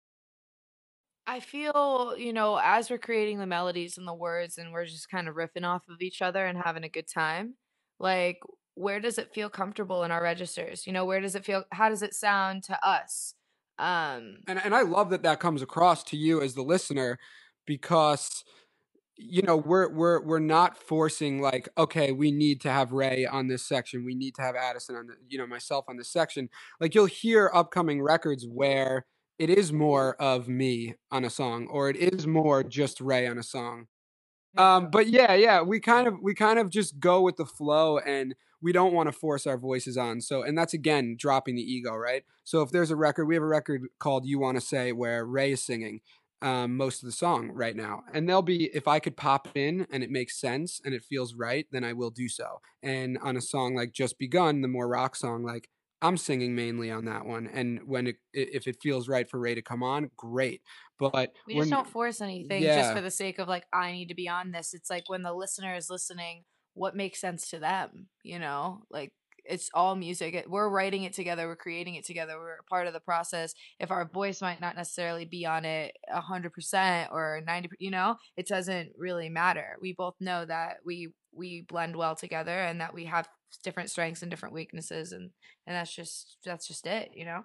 [1.27, 5.09] I feel, you know, as we're creating the melodies and the words and we're just
[5.09, 7.55] kind of riffing off of each other and having a good time,
[7.99, 8.41] like
[8.75, 10.87] where does it feel comfortable in our registers?
[10.87, 13.35] You know, where does it feel how does it sound to us?
[13.79, 17.19] Um And and I love that that comes across to you as the listener
[17.67, 18.45] because
[19.17, 23.47] you know we're we're we're not forcing like okay we need to have Ray on
[23.47, 26.49] this section we need to have Addison on the you know myself on this section
[26.81, 29.07] like you'll hear upcoming records where
[29.39, 33.39] it is more of me on a song or it is more just Ray on
[33.39, 33.87] a song
[34.57, 37.99] um but yeah yeah we kind of we kind of just go with the flow
[37.99, 40.23] and we don't want to force our voices on.
[40.23, 42.25] So, and that's again dropping the ego, right?
[42.45, 45.27] So, if there's a record, we have a record called "You Want to Say" where
[45.27, 46.01] Ray is singing
[46.41, 49.87] um, most of the song right now, and they'll be if I could pop in
[49.93, 52.61] and it makes sense and it feels right, then I will do so.
[52.83, 55.69] And on a song like "Just Begun," the more rock song, like
[56.01, 59.55] I'm singing mainly on that one, and when it if it feels right for Ray
[59.55, 60.63] to come on, great.
[60.99, 64.15] But We just don't force anything just for the sake of like I need to
[64.15, 64.73] be on this.
[64.73, 66.45] It's like when the listener is listening,
[66.75, 68.83] what makes sense to them, you know?
[68.91, 69.13] Like
[69.45, 70.45] it's all music.
[70.49, 73.55] We're writing it together, we're creating it together, we're part of the process.
[73.79, 78.47] If our voice might not necessarily be on it 100% or 90, you know, it
[78.47, 79.77] doesn't really matter.
[79.81, 83.29] We both know that we we blend well together and that we have
[83.63, 85.31] different strengths and different weaknesses and
[85.67, 87.43] and that's just that's just it, you know?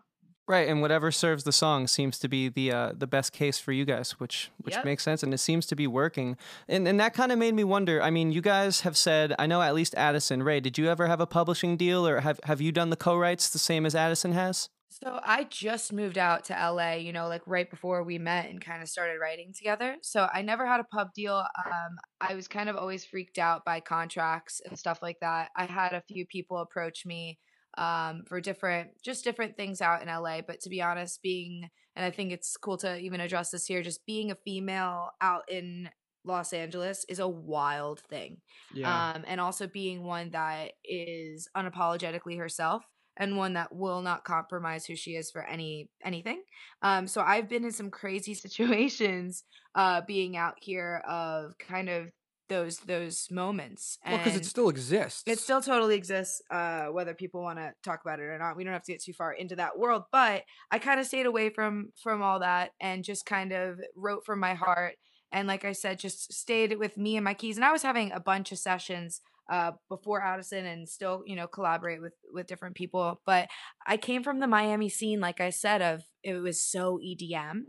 [0.50, 3.72] Right, and whatever serves the song seems to be the uh, the best case for
[3.72, 4.86] you guys, which which Yep.
[4.86, 6.38] makes sense, and it seems to be working.
[6.68, 8.02] And and that kind of made me wonder.
[8.02, 11.06] I mean, you guys have said, I know at least Addison, Ray, did you ever
[11.06, 14.32] have a publishing deal, or have have you done the co-writes the same as Addison
[14.32, 14.70] has?
[14.90, 18.60] So I just moved out to LA, you know, like right before we met and
[18.60, 19.98] kind of started writing together.
[20.02, 21.46] So I never had a pub deal.
[21.64, 25.52] Um, I was kind of always freaked out by contracts and stuff like that.
[25.56, 27.38] I had a few people approach me
[27.77, 30.41] um, for different, just different things out in LA.
[30.41, 33.84] But to be honest, being, and I think it's cool to even address this here,
[33.84, 35.89] just being a female out in
[36.25, 38.38] Los Angeles is a wild thing
[38.73, 42.84] yeah, um, and also being one that is unapologetically herself
[43.17, 46.41] and one that will not compromise who she is for any anything.
[46.82, 49.43] Um, so I've been in some crazy situations
[49.75, 52.12] uh, being out here of kind of
[52.50, 53.98] those those moments.
[54.06, 55.24] well, because it still exists.
[55.26, 58.58] it still totally exists, uh, whether people want to talk about it or not.
[58.58, 61.26] We don't have to get too far into that world, but I kind of stayed
[61.26, 64.96] away from from all that and just kind of wrote from my heart.
[65.32, 67.56] And like I said, just stayed with me and my keys.
[67.56, 71.48] And I was having a bunch of sessions uh, before Addison, and still, you know,
[71.48, 73.22] collaborate with with different people.
[73.26, 73.50] But
[73.86, 77.62] I came from the Miami scene, like I said, of it was so EDM,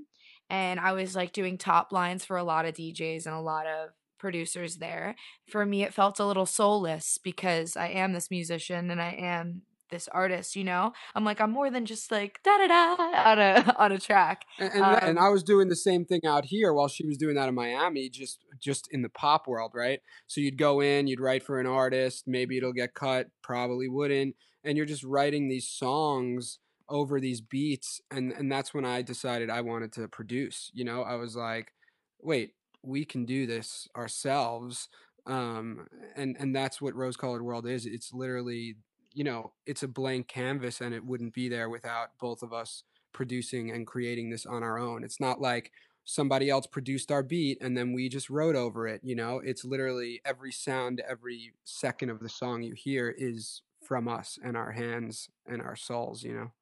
[0.50, 3.66] and I was like doing top lines for a lot of DJs and a lot
[3.66, 5.16] of producers there
[5.50, 9.62] for me it felt a little soulless because I am this musician and I am
[9.90, 10.92] this artist, you know?
[11.16, 14.44] I'm like I'm more than just like da da da on a on a track.
[14.60, 17.04] and, and, that- and Um, I was doing the same thing out here while she
[17.04, 19.98] was doing that in Miami, just just in the pop world, right?
[20.28, 24.36] So you'd go in, you'd write for an artist, maybe it'll get cut, probably wouldn't,
[24.62, 29.50] and you're just writing these songs over these beats, and and that's when I decided
[29.50, 30.70] I wanted to produce.
[30.72, 31.72] You know, I was like,
[32.20, 32.52] wait,
[32.82, 34.88] we can do this ourselves,
[35.26, 37.86] um, and and that's what Rose Colored World is.
[37.86, 38.76] It's literally,
[39.12, 42.84] you know, it's a blank canvas, and it wouldn't be there without both of us
[43.12, 45.04] producing and creating this on our own.
[45.04, 45.72] It's not like
[46.04, 49.38] somebody else produced our beat and then we just wrote over it, you know?
[49.44, 54.56] It's literally every sound, every second of the song you hear is from us and
[54.56, 56.52] our hands and our souls, you know?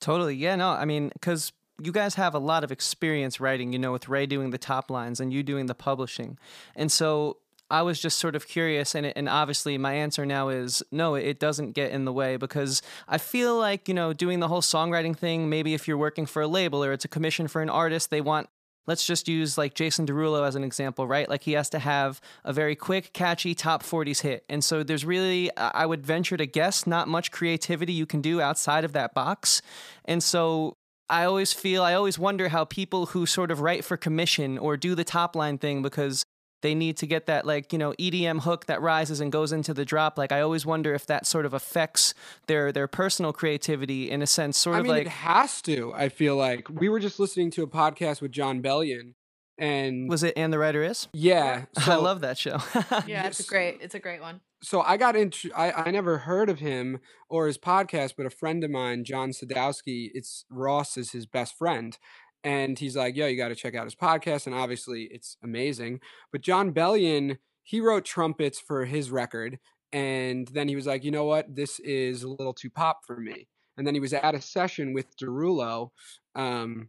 [0.00, 0.34] Totally.
[0.34, 3.92] Yeah, no, I mean, because you guys have a lot of experience writing, you know,
[3.92, 6.38] with Ray doing the top lines and you doing the publishing.
[6.76, 7.38] And so
[7.70, 11.38] I was just sort of curious, and, and obviously my answer now is no, it
[11.38, 15.16] doesn't get in the way because I feel like, you know, doing the whole songwriting
[15.16, 18.10] thing, maybe if you're working for a label or it's a commission for an artist,
[18.10, 18.48] they want
[18.86, 21.28] let's just use like Jason Derulo as an example, right?
[21.28, 24.44] Like he has to have a very quick, catchy top 40s hit.
[24.48, 28.40] And so there's really, I would venture to guess, not much creativity you can do
[28.40, 29.62] outside of that box.
[30.06, 30.76] And so
[31.10, 34.76] I always feel, I always wonder how people who sort of write for commission or
[34.76, 36.24] do the top line thing because
[36.62, 39.72] they need to get that like you know EDM hook that rises and goes into
[39.74, 40.18] the drop.
[40.18, 42.14] Like I always wonder if that sort of affects
[42.46, 45.92] their their personal creativity in a sense, sort I of mean, like it has to,
[45.94, 46.68] I feel like.
[46.68, 49.14] We were just listening to a podcast with Jon Bellion
[49.60, 51.06] and was it and the writer is.
[51.12, 52.58] yeah, I love that show.
[53.06, 54.40] Yeah, it's great it's a great one.
[54.62, 58.30] so I got into I, I never heard of him or his podcast, but a
[58.30, 61.96] friend of mine, John Sadowski, it's Ross is his best friend.
[62.42, 64.46] And he's like, yo, you got to check out his podcast.
[64.46, 66.00] And obviously it's amazing.
[66.32, 69.58] But Jon Bellion, he wrote trumpets for his record.
[69.92, 71.54] And then he was like, you know what?
[71.54, 73.46] This is a little too pop for me.
[73.76, 75.90] And then he was at a session with Derulo.
[76.34, 76.88] Um,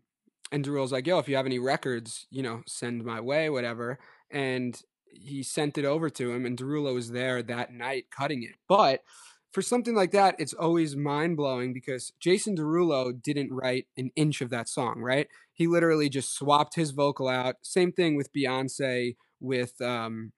[0.52, 4.00] and Derulo's like, yo, if you have any records, you know, send my way, whatever.
[4.30, 4.80] And
[5.14, 8.56] he sent it over to him, and Derulo was there that night cutting it.
[8.68, 9.02] But
[9.52, 14.42] for something like that, it's always mind blowing because Jason Derulo didn't write an inch
[14.42, 15.28] of that song, right?
[15.54, 17.56] He literally just swapped his vocal out.
[17.62, 20.32] Same thing with Beyonce with um,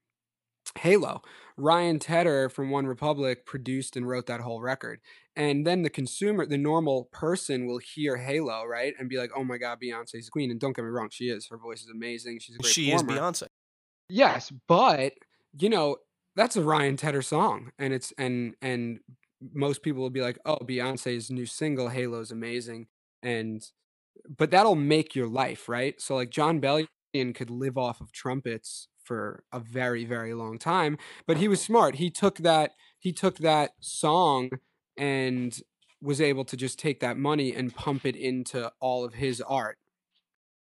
[0.78, 1.22] Halo.
[1.56, 5.00] Ryan Tedder from OneRepublic produced and wrote that whole record.
[5.36, 8.94] And then the consumer, the normal person will hear Halo, right?
[8.98, 10.52] And be like, oh my God, Beyonce's the queen.
[10.52, 11.48] And don't get me wrong, she is.
[11.48, 12.40] Her voice is amazing.
[12.40, 13.04] She's a great She is.
[13.04, 13.48] Beyonce.
[14.10, 15.14] Yes, but
[15.60, 15.98] you know,
[16.36, 19.00] that's a Ryan Tedder song, and it's and and
[19.54, 22.88] most people will be like, "Oh, Beyonce's new single Halo's amazing,"
[23.22, 23.64] and
[24.38, 26.00] but that'll make your life, right?
[26.02, 30.98] So like Jon Bellion could live off of trumpets for a very very long time,
[31.28, 31.96] but he was smart.
[31.96, 34.52] He took that he took that song
[34.98, 35.58] and
[36.02, 39.78] was able to just take that money and pump it into all of his art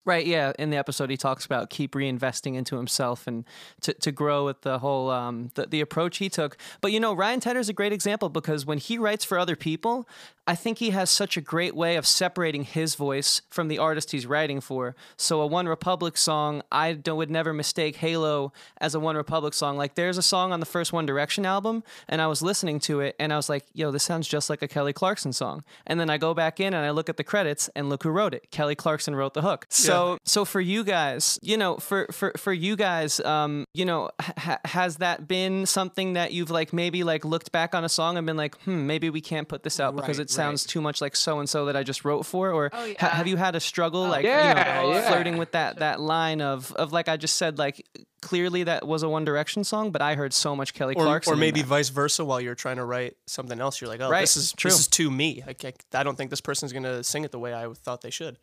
[0.05, 0.53] Right, yeah.
[0.57, 3.45] In the episode, he talks about keep reinvesting into himself and
[3.81, 6.57] to, to grow with the whole um, the, the approach he took.
[6.81, 9.55] But you know, Ryan Tedder is a great example because when he writes for other
[9.55, 10.07] people,
[10.47, 14.11] I think he has such a great way of separating his voice from the artist
[14.11, 14.95] he's writing for.
[15.15, 19.77] So a OneRepublic song, I would never mistake Halo as a OneRepublic song.
[19.77, 23.01] Like there's a song on the first One Direction album, and I was listening to
[23.01, 25.99] it, and I was like, "Yo, this sounds just like a Kelly Clarkson song." And
[25.99, 28.33] then I go back in and I look at the credits, and look who wrote
[28.33, 28.49] it.
[28.49, 29.67] Kelly Clarkson wrote the hook.
[29.69, 33.85] So so so for you guys, you know, for for for you guys, um, you
[33.85, 37.89] know, ha- has that been something that you've like maybe like looked back on a
[37.89, 40.69] song and been like, hmm, maybe we can't put this out because it sounds right.
[40.71, 43.27] too much like so and so that I just wrote for, or Oh, ha- have
[43.27, 45.09] you had a struggle like you yeah, know, yeah.
[45.09, 47.85] flirting with that that line of of like I just said like
[48.21, 51.31] clearly that was a One Direction song, but I heard so much Kelly Or, Clarkson,
[51.31, 53.79] or in maybe vice versa while you're trying to write something else.
[53.79, 54.69] You're like, oh, Right, this is true.
[54.71, 55.41] this is too me.
[55.47, 58.09] I, can't- I don't think this person's gonna sing it the way I thought they
[58.09, 58.37] should.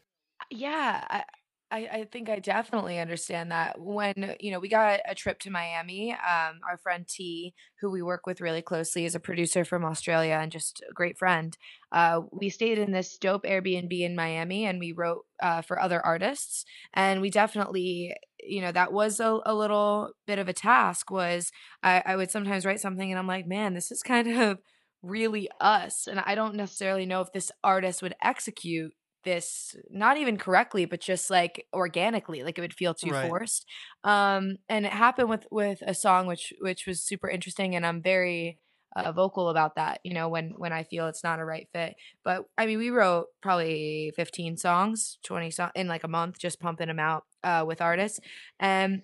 [0.50, 1.24] Yeah, I,
[1.70, 3.80] I, I think I definitely understand that.
[3.80, 8.02] When, you know, we got a trip to Miami, um, our friend T, who we
[8.02, 11.56] work with really closely, is a producer from Australia and just a great friend.
[11.90, 16.04] Uh, we stayed in this dope Airbnb in Miami and we wrote uh, for other
[16.04, 16.64] artists.
[16.94, 21.50] And we definitely, you know, that was a, a little bit of a task was
[21.82, 24.58] I, I would sometimes write something and I'm like, man, this is kind of
[25.02, 26.06] really us.
[26.06, 28.92] And I don't necessarily know if this artist would execute
[29.26, 33.14] this not even correctly but just like organically like it would feel too Right.
[33.14, 33.66] forced
[34.04, 38.02] um and it happened with with a song which which was super interesting and i'm
[38.02, 38.58] very
[38.96, 41.96] uh, vocal about that you know when when i feel it's not a right fit
[42.24, 46.60] but i mean we wrote probably 15 songs 20 songs in like a month just
[46.60, 48.20] pumping them out uh with artists
[48.60, 49.02] and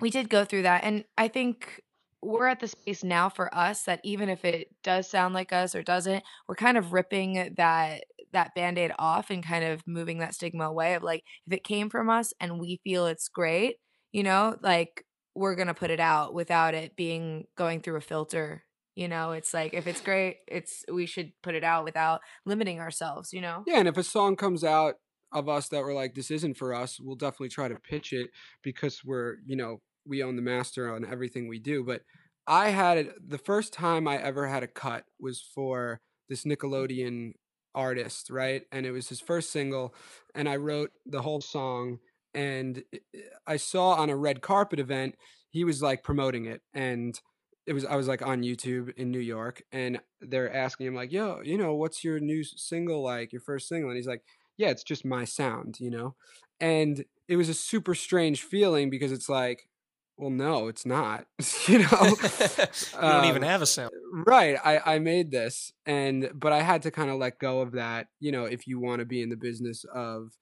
[0.00, 1.82] we did go through that and i think
[2.22, 5.74] we're at the space now for us that even if it does sound like us
[5.74, 10.34] or doesn't we're kind of ripping that that band-aid off and kind of moving that
[10.34, 13.76] stigma away of like if it came from us and we feel it's great
[14.12, 15.04] you know like
[15.34, 18.64] we're gonna put it out without it being going through a filter
[18.94, 22.80] you know it's like if it's great it's we should put it out without limiting
[22.80, 24.96] ourselves you know Yeah, and if a song comes out
[25.32, 28.30] of us that we're like, this isn't for us, we'll definitely try to pitch it
[28.62, 31.82] because we're, you know, we own the master on everything we do.
[31.84, 32.02] But
[32.46, 36.52] I had it the first time I ever had a cut was for this mm.
[36.52, 37.32] Nickelodeon
[37.74, 38.64] artist, right?
[38.72, 39.94] And it was his first single,
[40.34, 41.98] and I wrote the whole song.
[42.34, 43.00] And i-
[43.46, 45.16] I saw on a red carpet event,
[45.50, 46.62] he was like promoting it.
[46.74, 47.18] And
[47.66, 51.12] it was I was like on YouTube in New York, and they're asking him like,
[51.12, 53.32] "Yo, you know, what's your new single like?
[53.32, 54.22] Your first single?" And he's like,
[54.56, 56.16] "Yeah, it's just my sound, you know."
[56.60, 59.68] And it was a super strange feeling because it's like,
[60.16, 61.26] well, no, it's not,
[61.66, 61.88] you know.
[61.90, 63.90] you don't even Um, have a sound.
[64.12, 64.56] Right.
[64.64, 68.08] I, I made this and but I had to kind of let go of that,
[68.20, 70.32] you know, if you want to be in the business of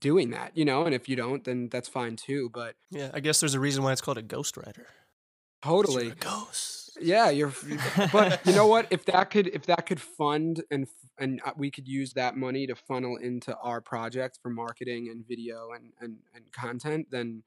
[0.00, 2.50] doing that, you know, and if you don't, then that's fine too.
[2.52, 4.84] But Yeah, I guess there's a reason why it's called a ghostwriter.
[5.62, 6.10] totally.
[6.20, 6.98] Ghost.
[7.00, 7.52] Yeah, you're.
[8.12, 8.86] But you know what?
[8.90, 10.86] If that could, if that could fund and
[11.18, 15.26] and uh, we could use that money to funnel into our project for marketing and
[15.26, 17.42] video and and and content, then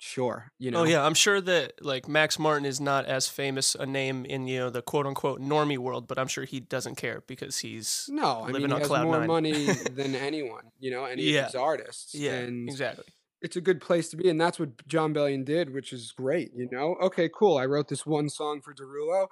[0.00, 0.50] sure.
[0.58, 0.80] You oh, know.
[0.80, 4.48] Oh yeah, I'm sure that like Max Martin is not as famous a name in
[4.48, 8.06] you know the quote unquote normie world, but I'm sure he doesn't care because he's
[8.10, 9.28] No, I mean, on he has cloud more nine.
[9.28, 10.72] money than anyone.
[10.80, 11.46] You know, any Yeah.
[11.46, 12.14] of these artists.
[12.14, 13.04] yeah and exactly.
[13.42, 16.50] it's a good place to be, and that's what Jon Bellion did, which is great.
[16.54, 17.58] You know, okay, cool.
[17.58, 19.28] I wrote this one song for Derulo.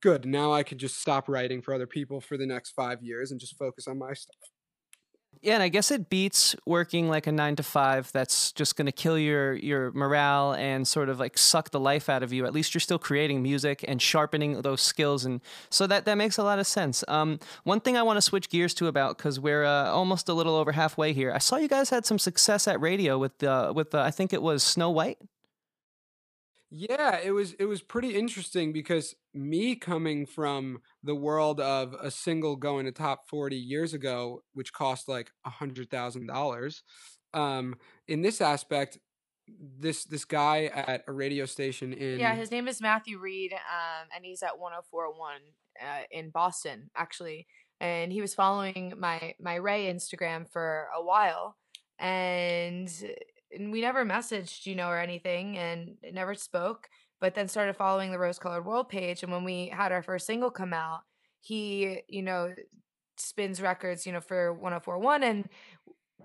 [0.00, 0.24] Good.
[0.26, 3.38] Now I could just stop writing for other people for the next five years and
[3.40, 4.36] just focus on my stuff.
[5.42, 8.86] Yeah, and I guess it beats working like a nine to five that's just going
[8.86, 12.46] to kill your your morale and sort of like suck the life out of you.
[12.46, 16.38] At least you're still creating music and sharpening those skills, and so that that makes
[16.38, 17.04] a lot of sense.
[17.08, 20.34] Um, one thing I want to switch gears to about because we're uh, almost a
[20.34, 21.32] little over halfway here.
[21.32, 24.32] I saw you guys had some success at radio with uh, with uh, I think
[24.32, 25.18] it was Snow White.
[26.76, 32.10] Yeah, it was it was pretty interesting because me coming from the world of a
[32.10, 36.82] single going to top 40 years ago, which cost like a hundred thousand dollars,
[37.32, 37.76] um,
[38.08, 38.98] in this aspect,
[39.46, 44.08] this this guy at a radio station in Yeah, his name is Matthew Reed, um,
[44.14, 45.36] and he's at 1041
[45.80, 47.46] uh, in Boston, actually.
[47.80, 51.56] And he was following my my Ray Instagram for a while,
[52.00, 52.90] and,
[53.54, 56.88] and we never messaged, you know, or anything, and never spoke.
[57.20, 59.22] but then started following the Rose Colored World page.
[59.22, 61.00] And when we had our first single come out,
[61.40, 62.54] he, you know,
[63.16, 65.48] spins records, you know, for 1041 and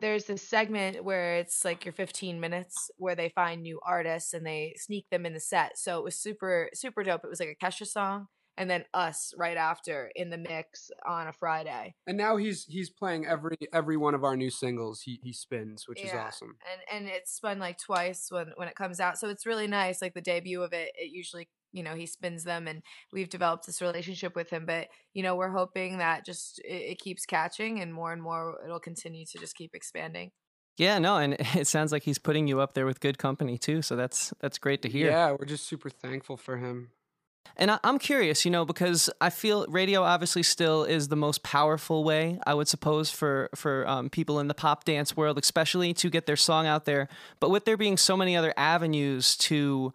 [0.02, 4.46] there's this segment where it's like your 15 minutes where they find new artists and
[4.46, 5.78] they sneak them in the set.
[5.78, 7.22] So it was super super dope.
[7.24, 8.28] It was like a Kesha song
[8.60, 11.96] and then us right after in the mix on a Friday.
[12.06, 15.02] And now he's he's playing every every one of our new singles.
[15.02, 16.58] He he spins, which is awesome.
[16.72, 19.18] And and it's spun like twice when when it comes out.
[19.18, 20.02] So it's really nice.
[20.02, 22.82] Like the debut of it, it usually you know he spins them and
[23.14, 27.00] we've developed this relationship with him but you know we're hoping that just it, it
[27.00, 30.32] keeps catching and more and more it'll continue to just keep expanding
[30.78, 33.82] Yeah, no, and it sounds like he's putting you up there with good company too.
[33.82, 35.12] So that's that's great to hear.
[35.12, 36.92] Yeah, we're just super thankful for him.
[37.60, 41.44] And I, I'm curious, you know, because I feel radio obviously still is the most
[41.44, 45.94] powerful way, I would suppose, for for um, people in the pop dance world, especially
[45.96, 47.10] to get their song out there.
[47.42, 49.94] But with there being so many other avenues to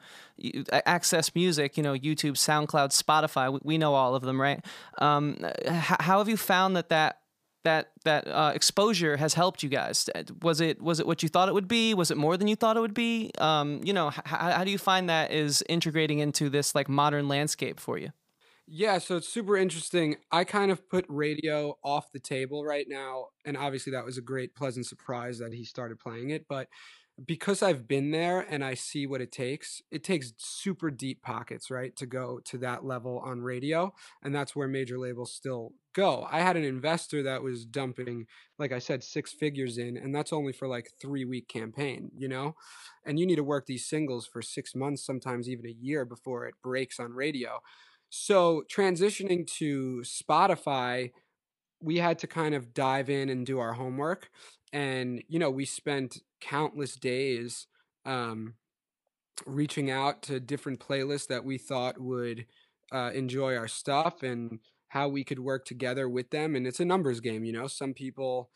[0.70, 4.62] access music, you know, YouTube, SoundCloud, Spotify, we, we know all of them, right?
[4.98, 7.20] Um, how have you found that that
[7.64, 10.08] that that uh, exposure has helped you guys?
[10.14, 11.94] Uh, Was it was it what you thought it would be?
[11.94, 13.30] Was it more than you thought it would be?
[13.38, 17.80] Um, you know, how do you find that is integrating into this like modern landscape
[17.80, 18.10] for you?
[18.66, 20.16] Yeah, so it's super interesting.
[20.32, 24.22] I kind of put radio off the table right now, and obviously that was a
[24.22, 26.68] great pleasant surprise that he started playing it, but
[27.24, 31.70] because I've been there and I see what it takes, it takes super deep pockets,
[31.70, 36.26] right, to go to that level on radio, and that's where major labels still go.
[36.30, 38.26] I had an investor that was dumping
[38.58, 42.28] like I said 6 figures in, and that's only for like 3 week campaign, you
[42.28, 42.56] know?
[43.04, 46.46] And you need to work these singles for 6 months, sometimes even a year before
[46.46, 47.60] it breaks on radio.
[48.10, 51.10] So transitioning to Spotify,
[51.84, 54.30] we had to kind of dive in and do our homework.
[54.72, 57.66] And, you know, we spent countless days
[58.06, 58.54] um,
[59.46, 62.46] reaching out to different playlists that we thought would
[62.92, 64.58] uh, enjoy our stuff and
[64.88, 66.56] how we could work together with them.
[66.56, 68.50] And it's a numbers game, you know, some people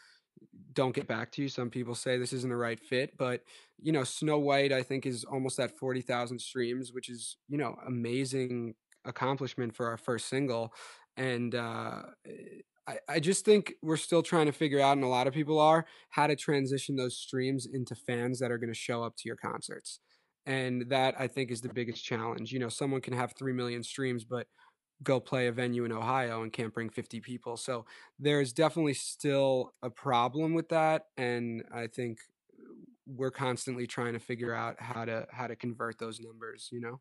[0.73, 1.49] don't get back to you.
[1.49, 3.43] Some people say this isn't the right fit, but
[3.81, 7.77] you know, Snow White, I think, is almost at 40,000 streams, which is, you know,
[7.87, 8.75] amazing
[9.05, 10.73] accomplishment for our first single.
[11.17, 12.03] And uh,
[12.89, 15.59] I, I just think we're still trying to figure out, and a lot of people
[15.61, 19.23] are, how to transition those streams into fans that are going to show up to
[19.27, 20.01] your concerts.
[20.47, 22.51] And that I think is the biggest challenge.
[22.51, 24.47] You know, someone can have 3 million streams, but
[25.03, 27.59] go play a venue in Ohio and can't bring 50 people.
[27.59, 27.85] So
[28.19, 31.05] there's definitely still a problem with that.
[31.19, 32.19] And I think
[32.59, 32.73] uh,
[33.07, 37.01] we're constantly trying to figure out how to how to convert those numbers, you know?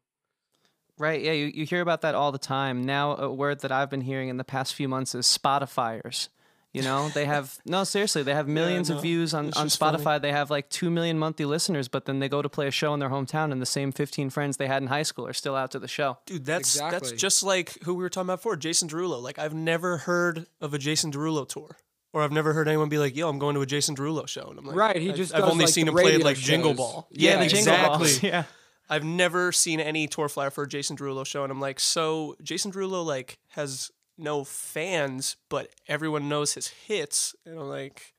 [0.98, 1.22] Right.
[1.22, 1.32] Yeah.
[1.34, 2.84] You, you hear about that all the time.
[2.84, 6.30] Now, a word that I've been hearing in the past few months is Spotifyers.
[6.74, 9.80] You know, they have, no, seriously, they have millions no, of views on, on just
[9.80, 9.98] funny.
[9.98, 10.22] Spotify.
[10.22, 12.93] They have like 2 million monthly listeners, but then they go to play a show
[12.93, 15.56] in their hometown and the same 15 friends they had in high school are still
[15.56, 16.18] out to the show.
[16.26, 19.22] Dude, that's that's just like who we were talking about before, Jason Derulo.
[19.22, 21.78] Like I've never heard of a Jason Derulo tour.
[22.14, 24.48] Or I've never heard anyone be like, "Yo, I'm going to a Jason Derulo show,"
[24.50, 26.38] and I'm like, Right, he I've- just I've only like, seen him play radio like
[26.38, 26.74] Jingle.
[26.74, 27.08] Ball.
[27.12, 27.98] Yeah, the jingle exactly.
[27.98, 28.24] balls.
[28.24, 28.43] Yeah.
[28.90, 32.36] I've never seen any tour flyer for a Jason Derulo show, and I'm like, so
[32.42, 38.14] Jason Derulo like has no fans, but everyone knows his hits, and I'm like,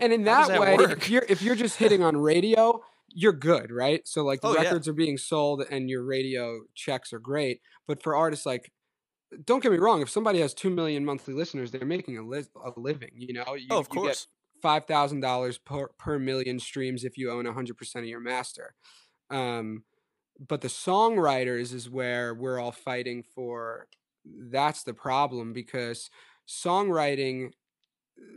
[0.00, 0.90] And in that, that way, work?
[0.98, 4.06] if you're if you're just hitting on radio, you're good, right?
[4.06, 4.62] So like the Oh, yeah.
[4.64, 7.60] records are being sold and your radio checks are great.
[7.86, 8.70] But for artists like
[9.44, 12.46] don't get me wrong, if somebody has 2 million monthly listeners, they're making a, li-
[12.64, 13.54] a living, you know?
[13.54, 14.26] You, oh, of you get course.
[14.64, 18.74] $5,000 per, per million streams if you own 100% of your master.
[19.30, 19.84] Um,
[20.38, 23.88] but the songwriters is where we're all fighting for.
[24.24, 26.10] That's the problem because
[26.48, 27.52] songwriting,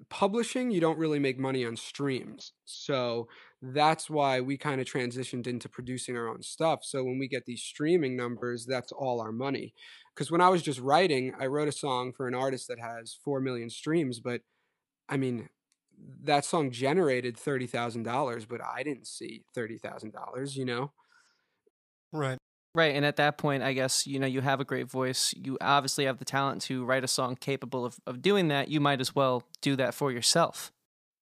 [0.09, 2.53] publishing, you don't really make money on streams.
[2.65, 3.27] So
[3.61, 6.79] that's why we kind of transitioned into producing our own stuff.
[6.83, 9.73] So when we get these streaming numbers, that's all our money.
[10.13, 13.17] Because when I was just writing, I wrote a song for an artist that has
[13.23, 14.41] 4 million streams, but
[15.09, 15.49] I mean,
[16.23, 20.91] that song generated $30,000, but I didn't see $30,000, you know?
[22.11, 22.37] Right.
[22.73, 22.95] Right.
[22.95, 25.33] And at that point, I guess, you know, you have a great voice.
[25.35, 28.69] You obviously have the talent to write a song capable of, of doing that.
[28.69, 30.71] You might as well do that for yourself.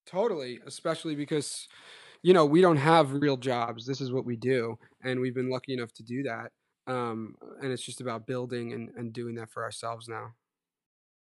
[0.06, 1.66] Totally, especially because,
[2.22, 3.84] you know, we don't have real jobs.
[3.84, 4.78] This is what we do.
[5.02, 6.52] And we've been lucky enough to do that.
[6.86, 10.34] Um, and it's just about building and, and doing that for ourselves now.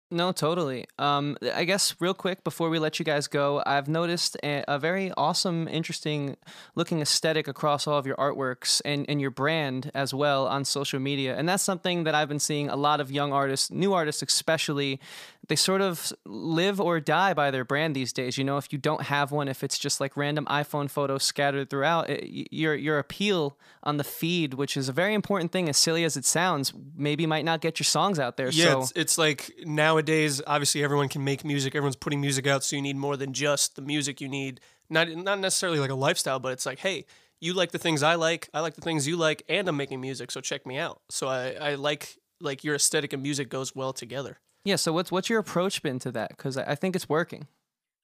[0.08, 0.86] No, totally.
[1.00, 4.78] Um, I guess real quick before we let you guys go, I've noticed a, a
[4.78, 6.36] very awesome, interesting
[6.76, 11.00] looking aesthetic across all of your artworks and, and your brand as well on social
[11.00, 11.36] media.
[11.36, 15.00] And that's something that I've been seeing a lot of young artists, new artists especially,
[15.48, 18.38] they sort of live or die by their brand these days.
[18.38, 21.70] You know, if you don't have one, if it's just like random iPhone photos scattered
[21.70, 25.76] throughout, it, your your appeal on the feed, which is a very important thing, as
[25.76, 28.50] silly as it sounds, maybe might not get your songs out there.
[28.50, 29.52] Yeah, so it's, it's like
[29.96, 31.74] nowadays, obviously, everyone can make music.
[31.74, 34.20] Everyone's putting music out, so you need more than just the music.
[34.20, 37.06] You need not not necessarily like a lifestyle, but it's like, hey,
[37.40, 40.00] you like the things I like, I like the things you like, and I'm making
[40.00, 41.00] music, so check me out.
[41.10, 44.38] So I, I like like your aesthetic and music goes well together.
[44.64, 44.76] yeah.
[44.76, 46.30] So what's what's your approach been to that?
[46.30, 47.46] Because I I think it's working.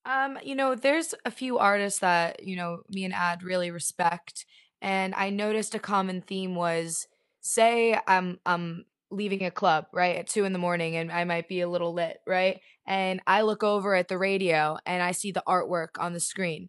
[0.04, 4.44] Um, you know, there's a few artists that, you know, me and Ad really respect.
[4.80, 7.06] And I noticed a common theme was
[7.40, 11.48] say I'm I'm leaving a club, right, at two in the morning and I might
[11.48, 12.60] be a little lit, right?
[12.86, 16.68] And I look over at the radio and I see the artwork on the screen.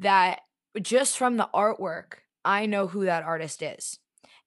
[0.00, 0.40] That
[0.82, 2.14] just from the artwork,
[2.44, 3.98] I know who that artist is.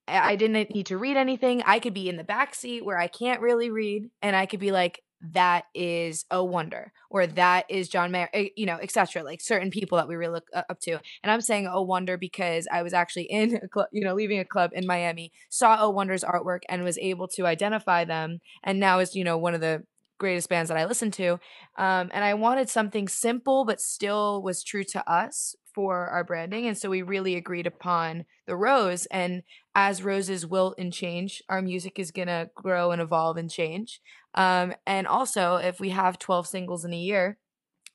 [0.08, 1.64] I didn't need to read anything.
[1.66, 4.62] I could be in the back seat where I can't really read, and I could
[4.62, 9.24] be like, "That is a wonder," or "That is John Mayer," eh, you know, etc.
[9.24, 11.00] Like certain people that we really look uh, up to.
[11.24, 14.40] And I'm saying "Oh Wonder" because I was actually in, a club, you know, leaving
[14.40, 18.80] a club in Miami, saw "Oh Wonder's artwork, and was able to identify them, and
[18.80, 19.84] now is you know one of the
[20.18, 21.34] greatest bands that I listen to.
[21.78, 26.66] Um, and I wanted something simple but still was true to us for our branding.
[26.66, 29.06] And so we really agreed upon the rose.
[29.08, 29.44] And
[29.76, 34.02] as roses wilt and change, our music is going to grow and evolve and change.
[34.38, 37.40] Um, and also, if we have 12 singles in a year,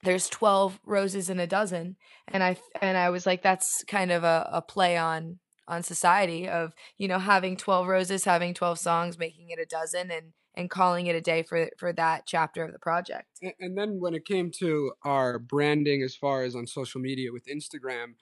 [0.03, 1.97] there's 12 roses in a dozen.
[2.29, 5.39] And i and i was like that's kind of a, a play on
[5.69, 10.11] on society of you know having 12 roses having 12 songs making it a dozen
[10.11, 13.43] and and calling it a day for for that chapter of the project.
[13.43, 17.33] A- And then when it came to our branding as far as on social media
[17.33, 18.15] with Instagram,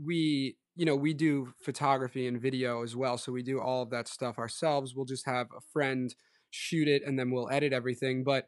[0.00, 3.18] we you know we do photography and video as well.
[3.18, 4.94] So we do all of that stuff ourselves.
[4.94, 6.14] We'll just have a friend
[6.50, 8.46] shoot it and then we'll edit everything but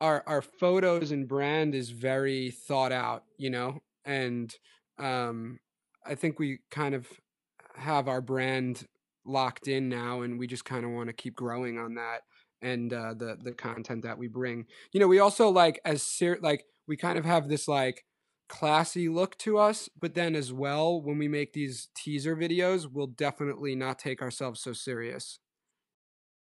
[0.00, 3.80] our our photos and brand is very thought out you know?
[4.04, 4.54] And
[4.98, 5.58] um
[6.06, 7.06] i think we kind of
[7.74, 8.86] have our brand
[9.26, 12.20] locked in now and we just kind of want to keep growing on that
[12.62, 14.66] and uh the the content that we bring.
[14.92, 18.04] You know we also like as ser- like we kind of have this like
[18.48, 23.06] classy look to us but then as well when we make these teaser videos we'll
[23.06, 25.38] definitely not take ourselves so serious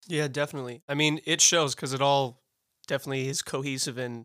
[0.08, 0.82] Yeah, definitely.
[0.88, 2.42] I mean, it shows because it all
[2.86, 4.24] definitely is cohesive and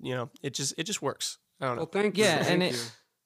[0.00, 1.38] you know, it just it just works.
[1.60, 1.82] I don't know.
[1.82, 2.82] well thank you Yeah, and thank it- you.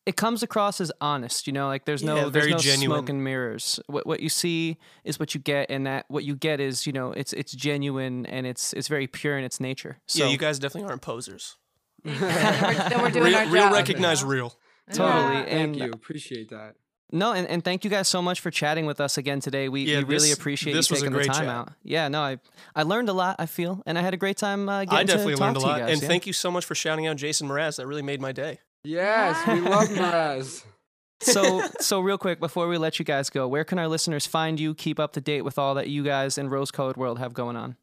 [0.07, 2.99] it comes across as honest, you know, like there's no Yeah, there's no genuine.
[2.99, 3.81] smoke and mirrors.
[3.87, 6.93] What what you see is what you get, and that what you get is you
[6.93, 9.99] know it's it's genuine and it's it's very pure in its nature.
[10.07, 11.57] So yeah, you guys definitely aren't posers.
[12.05, 14.55] then, we're, then we're doing real, our real recognize real.
[14.93, 15.09] Totally,
[15.39, 15.45] Yeah.
[15.45, 16.75] thank and- you appreciate that
[17.11, 19.69] no, and, and thank you guys so much for chatting with us again today.
[19.69, 21.49] We, Yeah, we really appreciate this you was a taking the time chat.
[21.49, 21.73] out.
[21.83, 22.39] Yeah, no, I
[22.75, 23.37] I learned a lot.
[23.39, 25.57] I feel, and I had a great time uh, getting I definitely to talk learned
[25.57, 26.09] a lot, guys, and yeah.
[26.09, 27.77] thank you so much for shouting out Jason Mraz.
[27.77, 28.61] That really made my day.
[28.85, 30.65] yes we love Mraz.
[31.21, 34.61] so so real quick before we let you guys go, where can our listeners find
[34.61, 34.75] you?
[34.75, 37.57] Keep up to date with all that you guys and Rose Colored World have going
[37.57, 37.77] on.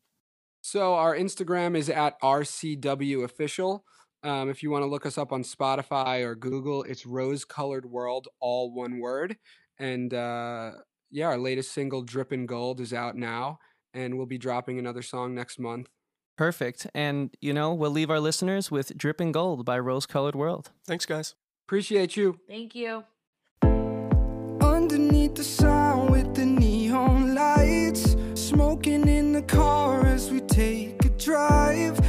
[0.61, 3.85] So our Instagram is at RCW official.
[4.25, 7.85] Um, if you want to look us up on Spotify or Google, it's Rose Colored
[7.85, 9.37] World, all one word.
[9.77, 10.71] And uh,
[11.11, 13.59] yeah, our latest single, Drippin' Gold, is out now,
[13.93, 15.89] and we'll be dropping another song next month.
[16.37, 16.87] Perfect.
[16.95, 20.71] And you know, we'll leave our listeners with Drippin' Gold by Rose Colored World.
[20.87, 21.35] Thanks, guys.
[21.67, 22.39] Appreciate you.
[22.47, 23.03] thank you
[24.61, 31.09] Underneath the sun with the neon lights, smoking in the car as we take a
[31.09, 31.99] drive.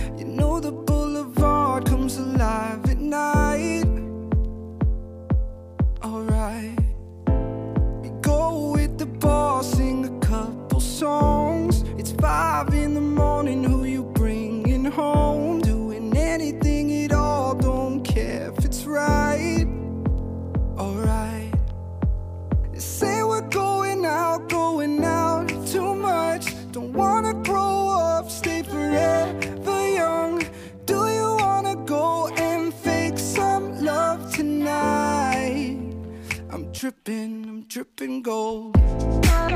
[36.76, 38.76] tripping, I'm tripping gold.
[38.76, 39.48] I'm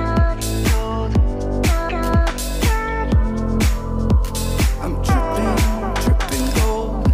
[5.04, 7.12] tripping, gold.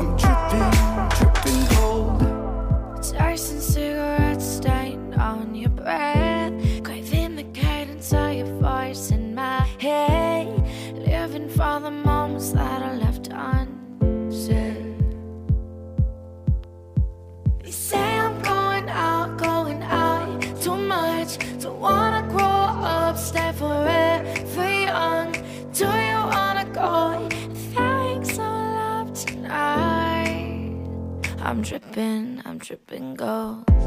[0.00, 0.70] I'm tripping,
[1.18, 3.14] tripping gold.
[3.20, 6.54] ice and cigarettes stain on your breath.
[6.82, 10.46] Craving the cadence of your voice in my head.
[10.94, 12.87] Living for the moments that I
[31.48, 33.77] I'm dripping, I'm dripping gold.